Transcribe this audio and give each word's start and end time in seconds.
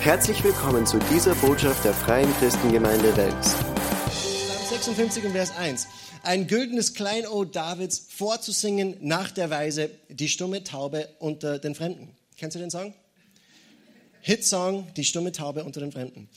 Herzlich 0.00 0.44
willkommen 0.44 0.86
zu 0.86 1.00
dieser 1.12 1.34
Botschaft 1.34 1.84
der 1.84 1.92
Freien 1.92 2.32
Christengemeinde 2.38 3.16
Wels. 3.16 3.56
Psalm 4.06 4.94
56 4.94 5.24
und 5.24 5.32
Vers 5.32 5.50
1. 5.56 5.88
Ein 6.22 6.46
güldenes 6.46 6.94
Kleinod 6.94 7.56
Davids 7.56 8.06
vorzusingen 8.08 8.96
nach 9.00 9.32
der 9.32 9.50
Weise 9.50 9.90
Die 10.08 10.28
stumme 10.28 10.62
Taube 10.62 11.08
unter 11.18 11.58
den 11.58 11.74
Fremden. 11.74 12.10
Kennst 12.36 12.54
du 12.54 12.60
den 12.60 12.70
Song? 12.70 12.94
Hitsong, 14.20 14.86
Die 14.96 15.04
stumme 15.04 15.32
Taube 15.32 15.64
unter 15.64 15.80
den 15.80 15.90
Fremden. 15.90 16.28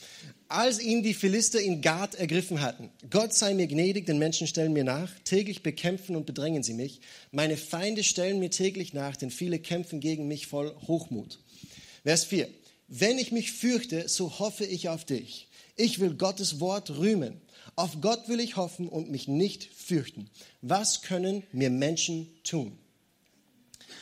Als 0.48 0.82
ihn 0.82 1.04
die 1.04 1.14
Philister 1.14 1.60
in 1.60 1.82
Gad 1.82 2.16
ergriffen 2.16 2.60
hatten, 2.60 2.90
Gott 3.10 3.32
sei 3.32 3.54
mir 3.54 3.68
gnädig, 3.68 4.06
den 4.06 4.18
Menschen 4.18 4.48
stellen 4.48 4.72
mir 4.72 4.84
nach, 4.84 5.08
täglich 5.24 5.62
bekämpfen 5.62 6.16
und 6.16 6.26
bedrängen 6.26 6.64
sie 6.64 6.74
mich. 6.74 7.00
Meine 7.30 7.56
Feinde 7.56 8.02
stellen 8.02 8.40
mir 8.40 8.50
täglich 8.50 8.92
nach, 8.92 9.16
denn 9.16 9.30
viele 9.30 9.60
kämpfen 9.60 10.00
gegen 10.00 10.26
mich 10.26 10.48
voll 10.48 10.74
Hochmut. 10.88 11.38
Vers 12.02 12.24
4. 12.24 12.48
Wenn 12.94 13.18
ich 13.18 13.32
mich 13.32 13.52
fürchte, 13.52 14.06
so 14.06 14.38
hoffe 14.38 14.66
ich 14.66 14.90
auf 14.90 15.06
dich. 15.06 15.48
Ich 15.76 15.98
will 15.98 16.12
Gottes 16.12 16.60
Wort 16.60 16.90
rühmen. 16.90 17.40
Auf 17.74 18.02
Gott 18.02 18.28
will 18.28 18.38
ich 18.38 18.56
hoffen 18.56 18.86
und 18.86 19.10
mich 19.10 19.28
nicht 19.28 19.64
fürchten. 19.64 20.28
Was 20.60 21.00
können 21.00 21.42
mir 21.52 21.70
Menschen 21.70 22.28
tun? 22.44 22.78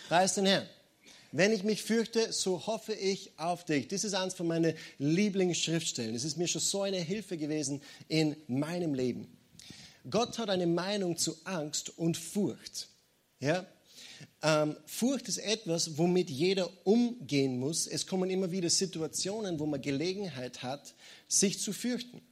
Preis 0.09 0.35
den 0.35 0.47
Herrn. 0.47 0.67
Wenn 1.31 1.53
ich 1.53 1.63
mich 1.63 1.85
fürchte, 1.85 2.33
so 2.33 2.67
hoffe 2.67 2.93
ich 2.93 3.39
auf 3.39 3.65
dich. 3.65 3.87
Das 3.87 4.03
ist 4.03 4.15
eines 4.15 4.35
von 4.35 4.49
meinen 4.49 4.75
Lieblingsschriftstellen. 4.99 6.17
Es 6.17 6.25
ist 6.25 6.37
mir 6.37 6.49
schon 6.49 6.61
so 6.61 6.83
eine 6.83 6.99
Hilfe 6.99 7.37
gewesen 7.37 7.81
in 8.09 8.35
meinem 8.49 8.95
Leben. 8.95 9.29
Gott 10.11 10.37
hat 10.39 10.51
eine 10.51 10.67
Meinung 10.67 11.17
zu 11.17 11.37
Angst 11.45 11.97
und 11.97 12.17
Furcht. 12.17 12.89
Ja? 13.39 13.65
Ähm, 14.43 14.77
Furcht 14.87 15.29
ist 15.29 15.39
etwas, 15.39 15.99
womit 15.99 16.31
jeder 16.31 16.69
umgehen 16.85 17.59
muss. 17.59 17.87
Es 17.87 18.07
kommen 18.07 18.31
immer 18.31 18.51
wieder 18.51 18.71
Situationen, 18.71 19.59
wo 19.59 19.67
man 19.67 19.81
Gelegenheit 19.81 20.63
hat, 20.63 20.95
sich 21.29 21.61
zu 21.61 21.73
fürchten, 21.73 22.23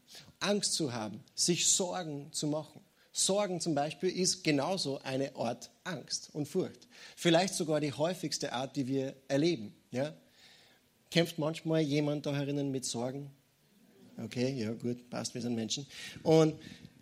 Angst 0.40 0.72
zu 0.74 0.92
haben, 0.92 1.22
sich 1.34 1.66
Sorgen 1.66 2.32
zu 2.32 2.46
machen. 2.46 2.80
Sorgen 3.12 3.60
zum 3.60 3.74
Beispiel 3.74 4.10
ist 4.10 4.44
genauso 4.44 4.98
eine 5.00 5.34
Art 5.34 5.70
Angst 5.84 6.30
und 6.32 6.46
Furcht. 6.46 6.86
Vielleicht 7.16 7.54
sogar 7.54 7.80
die 7.80 7.92
häufigste 7.92 8.52
Art, 8.52 8.76
die 8.76 8.86
wir 8.86 9.14
erleben. 9.26 9.74
Ja? 9.90 10.14
Kämpft 11.10 11.38
manchmal 11.38 11.80
jemand 11.80 12.26
da 12.26 12.34
herinnen 12.34 12.70
mit 12.70 12.84
Sorgen? 12.84 13.30
Okay, 14.22 14.52
ja 14.52 14.72
gut, 14.72 15.10
passt, 15.10 15.34
wir 15.34 15.42
sind 15.42 15.54
Menschen. 15.54 15.86
Und 16.22 16.54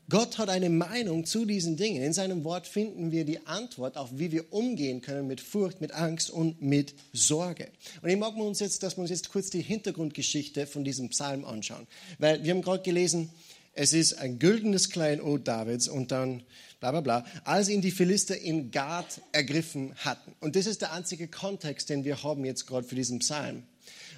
Gott 0.09 0.39
hat 0.39 0.49
eine 0.49 0.71
Meinung 0.71 1.25
zu 1.25 1.45
diesen 1.45 1.77
Dingen. 1.77 2.01
In 2.01 2.13
seinem 2.13 2.45
Wort 2.45 2.69
finden 2.69 3.11
wir 3.11 3.25
die 3.25 3.45
Antwort 3.47 3.97
auf, 3.97 4.11
wie 4.13 4.31
wir 4.31 4.53
umgehen 4.53 5.01
können 5.01 5.27
mit 5.27 5.41
Furcht, 5.41 5.81
mit 5.81 5.91
Angst 5.91 6.31
und 6.31 6.63
mit 6.63 6.95
Sorge. 7.13 7.69
Und 8.03 8.11
ich 8.11 8.17
mag 8.17 8.37
uns 8.37 8.61
jetzt, 8.61 8.85
dass 8.85 8.97
wir 8.97 9.03
uns 9.03 9.11
jetzt 9.11 9.31
kurz 9.31 9.51
die 9.51 9.63
Hintergrundgeschichte 9.63 10.69
von 10.69 10.85
diesem 10.85 11.09
Psalm 11.09 11.45
anschauen. 11.45 11.89
Weil 12.21 12.45
wir 12.45 12.53
haben 12.53 12.63
gerade 12.63 12.85
gelesen, 12.85 13.31
es 13.73 13.93
ist 13.93 14.15
ein 14.15 14.39
güldenes 14.39 14.91
Kleinod 14.91 15.49
Davids 15.49 15.89
und 15.89 16.13
dann 16.13 16.45
bla 16.79 16.93
bla 16.93 17.01
bla, 17.01 17.27
als 17.43 17.69
ihn 17.69 17.81
die 17.81 17.91
Philister 17.91 18.39
in 18.39 18.71
Gad 18.71 19.21
ergriffen 19.33 19.93
hatten. 19.97 20.35
Und 20.39 20.55
das 20.55 20.67
ist 20.67 20.83
der 20.83 20.93
einzige 20.93 21.27
Kontext, 21.27 21.91
den 21.91 22.05
wir 22.05 22.23
haben 22.23 22.45
jetzt 22.45 22.67
gerade 22.67 22.87
für 22.87 22.95
diesen 22.95 23.19
Psalm. 23.19 23.65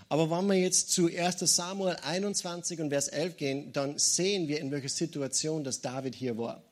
Aber 0.09 0.31
wenn 0.31 0.47
wir 0.47 0.55
jetzt 0.55 0.91
zu 0.91 1.07
1 1.07 1.41
Samuel 1.41 1.97
21 2.03 2.81
und 2.81 2.91
Vers 2.91 3.09
11 3.09 3.37
gehen, 3.37 3.73
dann 3.73 3.99
sehen 3.99 4.49
wir, 4.49 4.61
in 4.61 4.71
welcher 4.71 4.89
Situation 4.89 5.65
das 5.65 5.81
David 5.81 6.15
hier 6.15 6.39
war. 6.39 6.63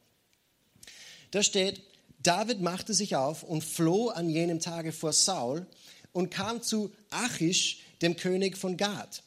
Da 1.32 1.42
steht, 1.42 1.82
David 2.22 2.60
machte 2.60 2.94
sich 2.94 3.14
auf 3.16 3.42
und 3.42 3.62
floh 3.62 4.08
an 4.08 4.30
jenem 4.30 4.58
Tage 4.58 4.92
vor 4.92 5.12
Saul 5.12 5.66
und 6.12 6.30
kam 6.30 6.62
zu 6.62 6.92
Achish, 7.10 7.80
dem 8.00 8.16
König 8.16 8.56
von 8.56 8.76
Gad. 8.76 9.22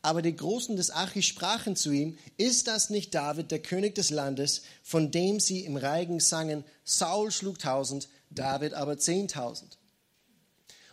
Aber 0.00 0.22
die 0.22 0.34
Großen 0.34 0.76
des 0.76 0.90
Achis 0.90 1.26
sprachen 1.26 1.76
zu 1.76 1.92
ihm, 1.92 2.18
ist 2.36 2.66
das 2.66 2.90
nicht 2.90 3.14
David, 3.14 3.50
der 3.50 3.60
König 3.60 3.94
des 3.94 4.10
Landes, 4.10 4.62
von 4.82 5.10
dem 5.12 5.38
sie 5.38 5.60
im 5.60 5.76
Reigen 5.76 6.18
sangen, 6.18 6.64
Saul 6.84 7.30
schlug 7.30 7.58
tausend, 7.60 8.08
David 8.30 8.74
aber 8.74 8.98
zehntausend? 8.98 9.78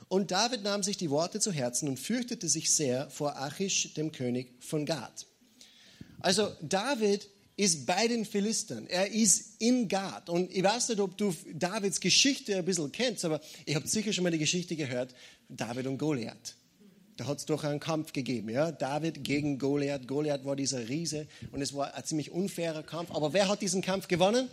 Und 0.09 0.31
David 0.31 0.63
nahm 0.63 0.83
sich 0.83 0.97
die 0.97 1.09
Worte 1.09 1.39
zu 1.39 1.51
Herzen 1.51 1.87
und 1.87 1.97
fürchtete 1.97 2.49
sich 2.49 2.71
sehr 2.71 3.09
vor 3.09 3.37
Achish, 3.37 3.93
dem 3.93 4.11
König 4.11 4.51
von 4.59 4.85
Gad. 4.85 5.25
Also 6.19 6.51
David 6.61 7.29
ist 7.55 7.85
bei 7.85 8.07
den 8.07 8.25
Philistern. 8.25 8.87
Er 8.87 9.11
ist 9.11 9.61
in 9.61 9.87
Gad. 9.87 10.29
Und 10.29 10.53
ich 10.53 10.63
weiß 10.63 10.89
nicht, 10.89 10.99
ob 10.99 11.17
du 11.17 11.33
Davids 11.53 11.99
Geschichte 11.99 12.57
ein 12.57 12.65
bisschen 12.65 12.91
kennst, 12.91 13.23
aber 13.23 13.39
ich 13.65 13.75
habe 13.75 13.87
sicher 13.87 14.11
schon 14.11 14.23
mal 14.23 14.31
die 14.31 14.37
Geschichte 14.37 14.75
gehört, 14.75 15.13
David 15.47 15.87
und 15.87 15.97
Goliath 15.97 16.55
da 17.19 17.27
hat 17.27 17.39
es 17.39 17.45
doch 17.45 17.65
einen 17.65 17.81
Kampf 17.81 18.13
gegeben. 18.13 18.49
Ja? 18.49 18.71
David 18.71 19.23
gegen 19.25 19.59
Goliath. 19.59 20.07
Goliath 20.07 20.45
war 20.45 20.55
dieser 20.55 20.87
Riese 20.87 21.27
und 21.51 21.61
es 21.61 21.73
war 21.73 21.93
ein 21.93 22.03
ziemlich 22.05 22.31
unfairer 22.31 22.81
Kampf. 22.81 23.11
Aber 23.11 23.33
wer 23.33 23.49
hat 23.49 23.61
diesen 23.61 23.81
Kampf 23.81 24.07
gewonnen? 24.07 24.47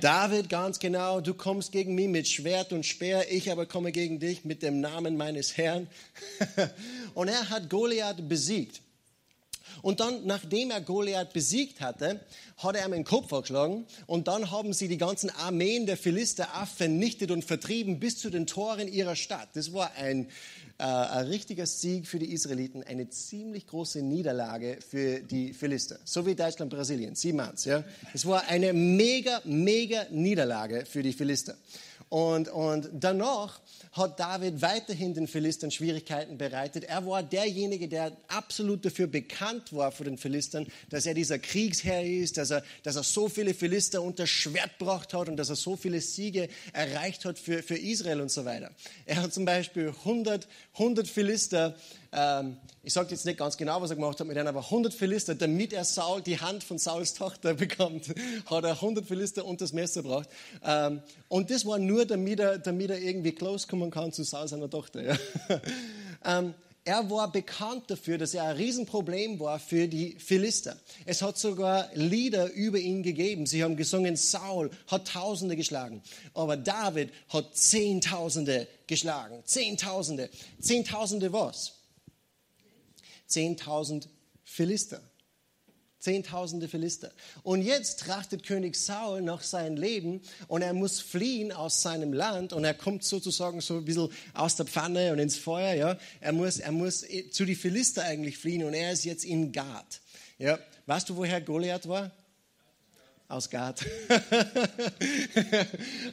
David, 0.00 0.48
ganz 0.48 0.78
genau, 0.78 1.20
du 1.20 1.34
kommst 1.34 1.72
gegen 1.72 1.94
mich 1.94 2.08
mit 2.08 2.28
Schwert 2.28 2.72
und 2.72 2.84
Speer, 2.84 3.30
ich 3.30 3.50
aber 3.50 3.66
komme 3.66 3.92
gegen 3.92 4.18
dich 4.18 4.44
mit 4.44 4.62
dem 4.62 4.80
Namen 4.80 5.16
meines 5.16 5.56
Herrn. 5.56 5.86
und 7.14 7.28
er 7.28 7.50
hat 7.50 7.70
Goliath 7.70 8.28
besiegt. 8.28 8.83
Und 9.84 10.00
dann, 10.00 10.24
nachdem 10.24 10.70
er 10.70 10.80
Goliath 10.80 11.34
besiegt 11.34 11.82
hatte, 11.82 12.18
hat 12.56 12.74
er 12.74 12.86
ihm 12.86 12.92
den 12.92 13.04
Kopf 13.04 13.28
geschlagen 13.28 13.84
und 14.06 14.28
dann 14.28 14.50
haben 14.50 14.72
sie 14.72 14.88
die 14.88 14.96
ganzen 14.96 15.28
Armeen 15.28 15.84
der 15.84 15.98
Philister 15.98 16.48
vernichtet 16.74 17.30
und 17.30 17.44
vertrieben 17.44 18.00
bis 18.00 18.16
zu 18.16 18.30
den 18.30 18.46
Toren 18.46 18.88
ihrer 18.88 19.14
Stadt. 19.14 19.50
Das 19.52 19.74
war 19.74 19.92
ein 19.96 20.28
äh, 20.78 20.82
ein 20.82 21.26
richtiger 21.26 21.66
Sieg 21.66 22.08
für 22.08 22.18
die 22.18 22.32
Israeliten, 22.32 22.82
eine 22.82 23.08
ziemlich 23.08 23.66
große 23.66 24.02
Niederlage 24.02 24.78
für 24.80 25.20
die 25.20 25.52
Philister. 25.52 25.98
So 26.04 26.26
wie 26.26 26.34
Deutschland, 26.34 26.72
Brasilien, 26.72 27.14
7-1. 27.14 27.68
Ja? 27.68 27.84
Es 28.12 28.26
war 28.26 28.48
eine 28.48 28.72
mega, 28.72 29.40
mega 29.44 30.06
Niederlage 30.10 30.84
für 30.84 31.02
die 31.04 31.12
Philister. 31.12 31.54
Und, 32.14 32.48
und 32.48 32.90
danach 32.92 33.60
hat 33.90 34.20
David 34.20 34.62
weiterhin 34.62 35.14
den 35.14 35.26
Philistern 35.26 35.72
Schwierigkeiten 35.72 36.38
bereitet. 36.38 36.84
Er 36.84 37.04
war 37.04 37.24
derjenige, 37.24 37.88
der 37.88 38.16
absolut 38.28 38.84
dafür 38.84 39.08
bekannt 39.08 39.72
war 39.72 39.90
vor 39.90 40.04
den 40.04 40.16
Philistern, 40.16 40.68
dass 40.90 41.06
er 41.06 41.14
dieser 41.14 41.40
Kriegsherr 41.40 42.04
ist, 42.04 42.36
dass 42.38 42.52
er, 42.52 42.62
dass 42.84 42.94
er 42.94 43.02
so 43.02 43.28
viele 43.28 43.52
Philister 43.52 44.00
unter 44.00 44.28
Schwert 44.28 44.78
gebracht 44.78 45.12
hat 45.12 45.28
und 45.28 45.36
dass 45.36 45.50
er 45.50 45.56
so 45.56 45.74
viele 45.74 46.00
Siege 46.00 46.46
erreicht 46.72 47.24
hat 47.24 47.36
für, 47.36 47.64
für 47.64 47.76
Israel 47.76 48.20
und 48.20 48.30
so 48.30 48.44
weiter. 48.44 48.70
Er 49.06 49.20
hat 49.20 49.34
zum 49.34 49.44
Beispiel 49.44 49.88
100, 49.88 50.46
100 50.74 51.08
Philister 51.08 51.74
ähm, 52.14 52.56
ich 52.82 52.92
sage 52.92 53.10
jetzt 53.10 53.24
nicht 53.24 53.38
ganz 53.38 53.56
genau, 53.56 53.80
was 53.80 53.90
er 53.90 53.96
gemacht 53.96 54.20
hat 54.20 54.26
mit 54.26 54.36
aber 54.36 54.60
100 54.60 54.92
Philister, 54.92 55.34
damit 55.34 55.72
er 55.72 55.84
Saul 55.84 56.20
die 56.22 56.38
Hand 56.38 56.62
von 56.62 56.78
Sauls 56.78 57.14
Tochter 57.14 57.54
bekommt, 57.54 58.14
hat 58.46 58.64
er 58.64 58.72
100 58.72 59.06
Philister 59.06 59.44
unter 59.44 59.64
das 59.64 59.72
Messer 59.72 60.02
gebracht. 60.02 60.28
Ähm, 60.64 61.02
und 61.28 61.50
das 61.50 61.64
war 61.66 61.78
nur, 61.78 62.04
damit 62.04 62.40
er, 62.40 62.58
damit 62.58 62.90
er 62.90 62.98
irgendwie 62.98 63.32
close 63.32 63.66
kommen 63.66 63.90
kann 63.90 64.12
zu 64.12 64.22
Saul 64.22 64.48
seiner 64.48 64.68
Tochter. 64.70 65.02
Ja. 65.02 65.18
ähm, 66.24 66.54
er 66.86 67.08
war 67.08 67.32
bekannt 67.32 67.84
dafür, 67.86 68.18
dass 68.18 68.34
er 68.34 68.44
ein 68.44 68.56
Riesenproblem 68.56 69.40
war 69.40 69.58
für 69.58 69.88
die 69.88 70.16
Philister. 70.18 70.76
Es 71.06 71.22
hat 71.22 71.38
sogar 71.38 71.88
Lieder 71.94 72.52
über 72.52 72.78
ihn 72.78 73.02
gegeben. 73.02 73.46
Sie 73.46 73.64
haben 73.64 73.76
gesungen, 73.76 74.16
Saul 74.16 74.70
hat 74.88 75.08
Tausende 75.08 75.56
geschlagen, 75.56 76.02
aber 76.34 76.58
David 76.58 77.10
hat 77.30 77.56
Zehntausende 77.56 78.68
geschlagen. 78.86 79.42
Zehntausende. 79.46 80.28
Zehntausende 80.60 81.32
was? 81.32 81.72
10.000 83.28 84.06
Philister. 84.44 85.02
Zehntausende 86.04 86.68
Philister. 86.68 87.10
Und 87.44 87.62
jetzt 87.62 88.00
trachtet 88.00 88.44
König 88.44 88.76
Saul 88.76 89.22
nach 89.22 89.42
seinem 89.42 89.78
Leben 89.78 90.20
und 90.48 90.60
er 90.60 90.74
muss 90.74 91.00
fliehen 91.00 91.50
aus 91.50 91.80
seinem 91.80 92.12
Land 92.12 92.52
und 92.52 92.62
er 92.62 92.74
kommt 92.74 93.04
sozusagen 93.04 93.62
so 93.62 93.78
ein 93.78 93.86
bisschen 93.86 94.10
aus 94.34 94.56
der 94.56 94.66
Pfanne 94.66 95.12
und 95.12 95.18
ins 95.18 95.38
Feuer. 95.38 95.72
Ja? 95.72 95.96
Er, 96.20 96.34
muss, 96.34 96.58
er 96.58 96.72
muss 96.72 97.06
zu 97.30 97.46
den 97.46 97.56
Philister 97.56 98.04
eigentlich 98.04 98.36
fliehen 98.36 98.64
und 98.64 98.74
er 98.74 98.92
ist 98.92 99.06
jetzt 99.06 99.24
in 99.24 99.50
Gad. 99.50 100.02
Ja? 100.36 100.58
Weißt 100.84 101.08
du, 101.08 101.16
woher 101.16 101.40
Goliath 101.40 101.88
war? 101.88 102.10
Aus 103.26 103.48
Gad. 103.48 103.86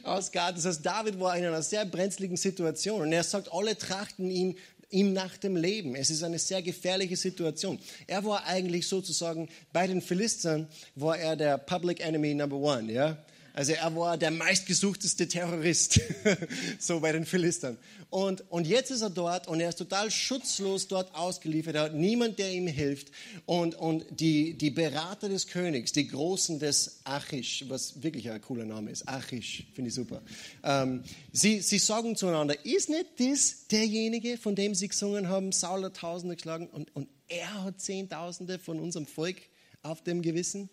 Aus 0.04 0.32
Gad. 0.32 0.56
Das 0.56 0.64
heißt, 0.64 0.86
David 0.86 1.20
war 1.20 1.36
in 1.36 1.44
einer 1.44 1.62
sehr 1.62 1.84
brenzligen 1.84 2.38
Situation 2.38 3.02
und 3.02 3.12
er 3.12 3.24
sagt, 3.24 3.52
alle 3.52 3.76
trachten 3.76 4.30
ihn 4.30 4.56
ihm 4.92 5.12
nach 5.12 5.36
dem 5.36 5.56
Leben. 5.56 5.94
Es 5.94 6.10
ist 6.10 6.22
eine 6.22 6.38
sehr 6.38 6.62
gefährliche 6.62 7.16
Situation. 7.16 7.78
Er 8.06 8.24
war 8.24 8.46
eigentlich 8.46 8.86
sozusagen 8.86 9.48
bei 9.72 9.86
den 9.86 10.00
Philistern 10.00 10.68
war 10.94 11.18
er 11.18 11.36
der 11.36 11.58
Public 11.58 12.00
Enemy 12.00 12.34
Number 12.34 12.56
One, 12.56 12.92
ja. 12.92 13.16
Also 13.54 13.72
er 13.72 13.94
war 13.94 14.16
der 14.16 14.30
meistgesuchteste 14.30 15.28
Terrorist, 15.28 16.00
so 16.78 17.00
bei 17.00 17.12
den 17.12 17.26
Philistern. 17.26 17.76
Und, 18.08 18.50
und 18.50 18.66
jetzt 18.66 18.90
ist 18.90 19.02
er 19.02 19.10
dort 19.10 19.48
und 19.48 19.60
er 19.60 19.68
ist 19.68 19.78
total 19.78 20.10
schutzlos 20.10 20.88
dort 20.88 21.14
ausgeliefert. 21.14 21.74
Er 21.74 21.82
hat 21.82 21.94
niemand, 21.94 22.38
der 22.38 22.52
ihm 22.52 22.66
hilft. 22.66 23.10
Und, 23.46 23.74
und 23.74 24.04
die, 24.10 24.54
die 24.54 24.70
Berater 24.70 25.28
des 25.28 25.46
Königs, 25.46 25.92
die 25.92 26.08
Großen 26.08 26.58
des 26.58 27.00
Achish, 27.04 27.64
was 27.68 28.02
wirklich 28.02 28.30
ein 28.30 28.40
cooler 28.40 28.64
Name 28.64 28.90
ist, 28.90 29.08
Achish, 29.08 29.66
finde 29.74 29.88
ich 29.88 29.94
super. 29.94 30.22
Ähm, 30.62 31.02
sie, 31.32 31.60
sie 31.60 31.78
sagen 31.78 32.16
zueinander, 32.16 32.64
ist 32.64 32.88
nicht 32.88 33.06
das 33.18 33.66
derjenige, 33.68 34.38
von 34.38 34.54
dem 34.54 34.74
sie 34.74 34.88
gesungen 34.88 35.28
haben, 35.28 35.52
Saul 35.52 35.84
hat 35.84 35.96
Tausende 35.96 36.36
geschlagen 36.36 36.68
und, 36.68 36.94
und 36.94 37.08
er 37.28 37.64
hat 37.64 37.80
Zehntausende 37.80 38.58
von 38.58 38.78
unserem 38.78 39.06
Volk 39.06 39.36
auf 39.82 40.02
dem 40.02 40.22
Gewissen? 40.22 40.70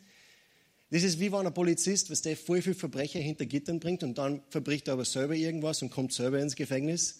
Das 0.92 1.04
ist 1.04 1.20
wie 1.20 1.32
wenn 1.32 1.46
ein 1.46 1.54
Polizist, 1.54 2.10
was 2.10 2.24
der 2.24 2.36
voll 2.36 2.62
viel 2.62 2.74
Verbrecher 2.74 3.20
hinter 3.20 3.46
Gittern 3.46 3.80
bringt 3.80 4.04
und 4.04 4.18
dann 4.18 4.42
verbricht 4.50 4.88
er 4.88 4.94
aber 4.94 5.06
selber 5.06 5.36
irgendwas 5.36 5.84
und 5.84 5.92
kommt 5.92 6.14
selber 6.14 6.40
ins 6.40 6.56
Gefängnis. 6.56 7.20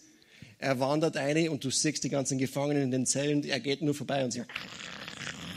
Er 0.58 0.80
wandert 0.80 1.16
ein 1.16 1.48
und 1.48 1.64
du 1.64 1.70
siehst 1.70 2.02
die 2.02 2.08
ganzen 2.08 2.38
Gefangenen 2.38 2.84
in 2.84 2.90
den 2.90 3.06
Zellen, 3.06 3.44
er 3.44 3.60
geht 3.60 3.82
nur 3.82 3.94
vorbei 3.94 4.24
und 4.24 4.32
sie 4.32 4.42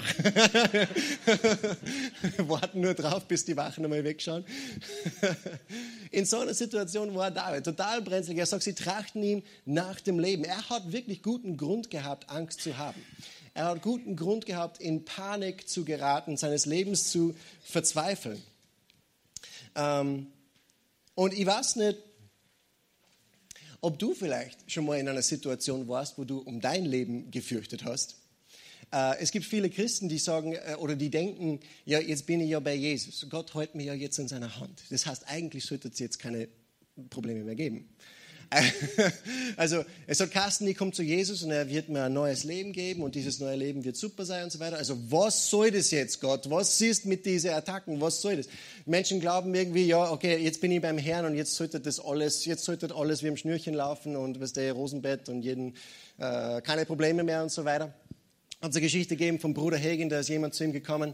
warten 2.38 2.82
nur 2.82 2.94
drauf, 2.94 3.28
bis 3.28 3.46
die 3.46 3.56
Wachen 3.56 3.84
einmal 3.84 4.04
wegschauen. 4.04 4.46
in 6.12 6.26
so 6.26 6.40
einer 6.40 6.54
Situation 6.54 7.16
war 7.16 7.32
David 7.32 7.64
total 7.64 8.02
brenzlig. 8.02 8.38
Er 8.38 8.46
sagt, 8.46 8.64
sie 8.64 8.74
trachten 8.74 9.24
ihm 9.24 9.44
nach 9.66 10.00
dem 10.02 10.20
Leben. 10.20 10.44
Er 10.44 10.70
hat 10.70 10.92
wirklich 10.92 11.24
guten 11.24 11.58
Grund 11.58 11.90
gehabt, 11.90 12.30
Angst 12.30 12.62
zu 12.62 12.78
haben. 12.78 13.02
Er 13.54 13.66
hat 13.66 13.82
guten 13.82 14.16
Grund 14.16 14.46
gehabt, 14.46 14.82
in 14.82 15.06
Panik 15.06 15.70
zu 15.70 15.86
geraten, 15.86 16.38
seines 16.38 16.66
Lebens 16.66 17.12
zu 17.12 17.36
verzweifeln. 17.62 18.42
Ähm, 19.76 20.28
und 21.16 21.34
ich 21.34 21.46
weiß 21.46 21.76
nicht, 21.76 22.00
ob 23.82 24.00
du 24.00 24.14
vielleicht 24.14 24.72
schon 24.72 24.86
mal 24.86 24.98
in 24.98 25.08
einer 25.08 25.22
Situation 25.22 25.88
warst, 25.88 26.18
wo 26.18 26.24
du 26.24 26.40
um 26.40 26.62
dein 26.62 26.86
Leben 26.86 27.30
gefürchtet 27.30 27.84
hast. 27.84 28.16
Äh, 28.92 29.20
es 29.20 29.32
gibt 29.32 29.46
viele 29.46 29.70
Christen, 29.70 30.10
die 30.10 30.20
sagen 30.20 30.54
äh, 30.54 30.76
oder 30.80 30.96
die 30.96 31.10
denken, 31.10 31.60
ja, 31.86 32.00
jetzt 32.00 32.26
bin 32.26 32.40
ich 32.40 32.50
ja 32.50 32.60
bei 32.60 32.76
Jesus. 32.76 33.28
Gott 33.30 33.54
hält 33.54 33.76
mich 33.76 33.88
ja 33.88 33.94
jetzt 33.94 34.18
in 34.20 34.28
seiner 34.28 34.60
Hand. 34.60 34.82
Das 34.90 35.06
heißt, 35.06 35.28
eigentlich 35.28 35.66
sollte 35.66 35.90
es 35.90 36.00
jetzt 36.00 36.18
keine 36.18 36.48
Probleme 37.10 37.44
mehr 37.44 37.56
geben. 37.56 37.90
Also 39.58 39.84
es 40.08 40.20
hat 40.20 40.32
Carsten, 40.32 40.68
ich 40.68 40.78
komme 40.78 40.92
zu 40.92 41.04
Jesus 41.04 41.44
und 41.44 41.52
er 41.52 41.70
wird 41.70 41.90
mir 41.90 42.04
ein 42.04 42.14
neues 42.14 42.44
Leben 42.44 42.74
geben 42.74 43.04
und 43.04 43.16
dieses 43.16 43.40
neue 43.40 43.56
Leben 43.56 43.84
wird 43.84 43.96
super 43.96 44.26
sein 44.26 44.46
und 44.46 44.52
so 44.52 44.60
weiter. 44.60 44.78
Also 44.78 44.98
was 45.10 45.50
soll 45.50 45.72
das 45.72 45.92
jetzt, 45.92 46.22
Gott? 46.22 46.50
Was 46.50 46.78
siehst 46.78 47.06
mit 47.06 47.26
diesen 47.26 47.52
Attacken? 47.52 48.02
Was 48.02 48.22
soll 48.22 48.38
das? 48.38 48.48
Menschen 48.86 49.20
glauben 49.20 49.54
irgendwie, 49.54 49.86
ja, 49.86 50.12
okay, 50.12 50.38
jetzt 50.38 50.62
bin 50.62 50.72
ich 50.72 50.82
beim 50.82 50.98
Herrn 50.98 51.26
und 51.26 51.36
jetzt 51.36 51.56
sollte 51.56 51.80
das 51.80 52.00
alles, 52.00 52.46
jetzt 52.46 52.64
sollte 52.64 52.94
alles 52.96 53.24
wie 53.24 53.28
im 53.28 53.38
Schnürchen 53.38 53.74
laufen 53.74 54.16
und 54.16 54.40
was 54.40 54.54
der 54.54 54.74
Rosenbett 54.74 55.30
und 55.30 55.44
jeden 55.44 55.76
äh, 56.18 56.62
keine 56.62 56.86
Probleme 56.86 57.24
mehr 57.24 57.44
und 57.44 57.52
so 57.52 57.66
weiter. 57.66 57.94
Hat 58.62 58.72
es 58.72 58.76
eine 58.78 58.82
Geschichte 58.84 59.16
gegeben 59.16 59.40
vom 59.40 59.54
Bruder 59.54 59.78
Hagen, 59.78 60.10
da 60.10 60.20
ist 60.20 60.30
jemand 60.30 60.54
zu 60.54 60.64
ihm 60.64 60.72
gekommen 60.72 61.14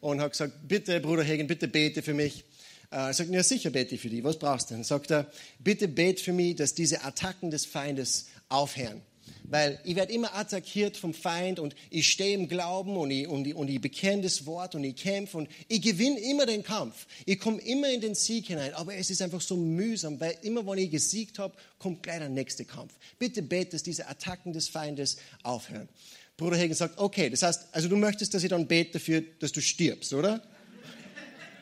und 0.00 0.20
hat 0.20 0.32
gesagt, 0.32 0.52
bitte 0.68 1.00
Bruder 1.00 1.24
Hagen, 1.24 1.46
bitte 1.46 1.66
bete 1.66 2.02
für 2.02 2.14
mich. 2.14 2.44
Er 2.90 3.14
sagt, 3.14 3.30
ja 3.30 3.42
sicher 3.42 3.70
bete 3.70 3.94
ich 3.94 4.00
für 4.00 4.10
dich, 4.10 4.24
was 4.24 4.38
brauchst 4.38 4.70
du 4.70 4.74
denn? 4.74 4.84
Sagt 4.84 5.12
er, 5.12 5.30
bitte 5.60 5.86
bete 5.86 6.22
für 6.22 6.32
mich, 6.32 6.56
dass 6.56 6.74
diese 6.74 7.04
Attacken 7.04 7.50
des 7.50 7.64
Feindes 7.64 8.26
aufhören. 8.48 9.02
Weil 9.44 9.80
ich 9.84 9.96
werde 9.96 10.12
immer 10.12 10.34
attackiert 10.34 10.96
vom 10.96 11.14
Feind 11.14 11.58
und 11.58 11.74
ich 11.90 12.08
stehe 12.08 12.34
im 12.34 12.48
Glauben 12.48 12.96
und 12.96 13.10
ich, 13.10 13.26
und, 13.26 13.46
ich, 13.46 13.54
und 13.54 13.68
ich 13.68 13.80
bekenne 13.80 14.22
das 14.22 14.46
Wort 14.46 14.74
und 14.74 14.84
ich 14.84 14.96
kämpfe 14.96 15.38
und 15.38 15.48
ich 15.68 15.82
gewinne 15.82 16.18
immer 16.20 16.46
den 16.46 16.62
Kampf. 16.62 17.06
Ich 17.26 17.38
komme 17.38 17.60
immer 17.60 17.90
in 17.90 18.00
den 18.00 18.14
Sieg 18.14 18.46
hinein, 18.46 18.74
aber 18.74 18.94
es 18.94 19.10
ist 19.10 19.22
einfach 19.22 19.40
so 19.40 19.56
mühsam, 19.56 20.20
weil 20.20 20.36
immer 20.42 20.66
wenn 20.66 20.78
ich 20.78 20.90
gesiegt 20.90 21.38
habe, 21.38 21.54
kommt 21.78 22.02
gleich 22.02 22.18
der 22.18 22.28
nächste 22.28 22.64
Kampf. 22.64 22.92
Bitte 23.18 23.42
bete, 23.42 23.72
dass 23.72 23.82
diese 23.82 24.08
Attacken 24.08 24.52
des 24.52 24.68
Feindes 24.68 25.16
aufhören. 25.42 25.88
Bruder 26.36 26.56
Hagen 26.56 26.74
sagt, 26.74 26.98
okay, 26.98 27.28
das 27.28 27.42
heißt, 27.42 27.68
also 27.72 27.88
du 27.88 27.96
möchtest, 27.96 28.32
dass 28.34 28.42
ich 28.42 28.50
dann 28.50 28.66
bete 28.66 28.92
dafür, 28.92 29.22
dass 29.40 29.52
du 29.52 29.60
stirbst, 29.60 30.12
oder? 30.14 30.42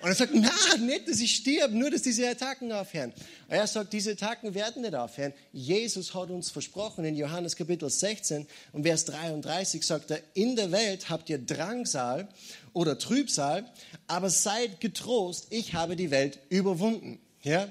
Und 0.01 0.09
er 0.09 0.15
sagt, 0.15 0.33
na, 0.35 0.51
nicht, 0.79 1.09
dass 1.09 1.21
ich 1.21 1.35
stirb, 1.35 1.73
nur, 1.73 1.91
dass 1.91 2.03
diese 2.03 2.29
Attacken 2.29 2.71
aufhören. 2.73 3.13
Und 3.49 3.55
er 3.55 3.67
sagt, 3.67 3.93
diese 3.93 4.13
Attacken 4.13 4.55
werden 4.55 4.83
nicht 4.83 4.95
aufhören. 4.95 5.33
Jesus 5.53 6.15
hat 6.15 6.31
uns 6.31 6.51
versprochen 6.51 7.05
in 7.05 7.17
Johannes 7.17 7.57
Kapitel 7.57 7.91
16 7.91 8.47
und 8.73 8.85
Vers 8.85 9.05
33 9.07 9.85
sagt 9.85 10.11
er, 10.11 10.21
in 10.35 10.57
der 10.57 10.71
Welt 10.71 11.11
habt 11.11 11.29
ihr 11.31 11.39
Drangsal 11.39 12.29
oder 12.73 12.99
Trübsal, 12.99 13.69
aber 14.07 14.31
seid 14.31 14.81
getrost, 14.81 15.49
ich 15.51 15.75
habe 15.75 15.97
die 15.97 16.11
Welt 16.11 16.39
überwunden. 16.49 17.19
Ja? 17.43 17.69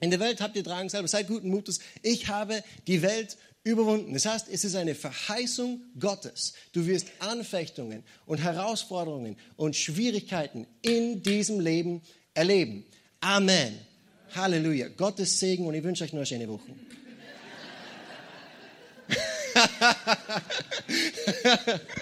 In 0.00 0.10
der 0.10 0.20
Welt 0.20 0.40
habt 0.40 0.56
ihr 0.56 0.62
Drangsal, 0.62 1.00
aber 1.00 1.08
seid 1.08 1.26
guten 1.26 1.50
Mutes, 1.50 1.80
ich 2.02 2.28
habe 2.28 2.62
die 2.86 3.02
Welt 3.02 3.36
überwunden. 3.64 4.14
Das 4.14 4.26
heißt, 4.26 4.48
es 4.50 4.64
ist 4.64 4.76
eine 4.76 4.94
Verheißung 4.94 5.82
Gottes. 5.98 6.54
Du 6.72 6.86
wirst 6.86 7.08
Anfechtungen 7.18 8.04
und 8.26 8.38
Herausforderungen 8.38 9.36
und 9.56 9.76
Schwierigkeiten 9.76 10.66
in 10.82 11.22
diesem 11.22 11.60
Leben 11.60 12.02
erleben. 12.34 12.84
Amen. 13.20 13.78
Halleluja. 14.34 14.88
Gottes 14.88 15.40
Segen 15.40 15.66
und 15.66 15.74
ich 15.74 15.82
wünsche 15.82 16.04
euch 16.04 16.12
noch 16.12 16.18
eine 16.18 16.26
schöne 16.26 16.48
Woche. 16.48 16.74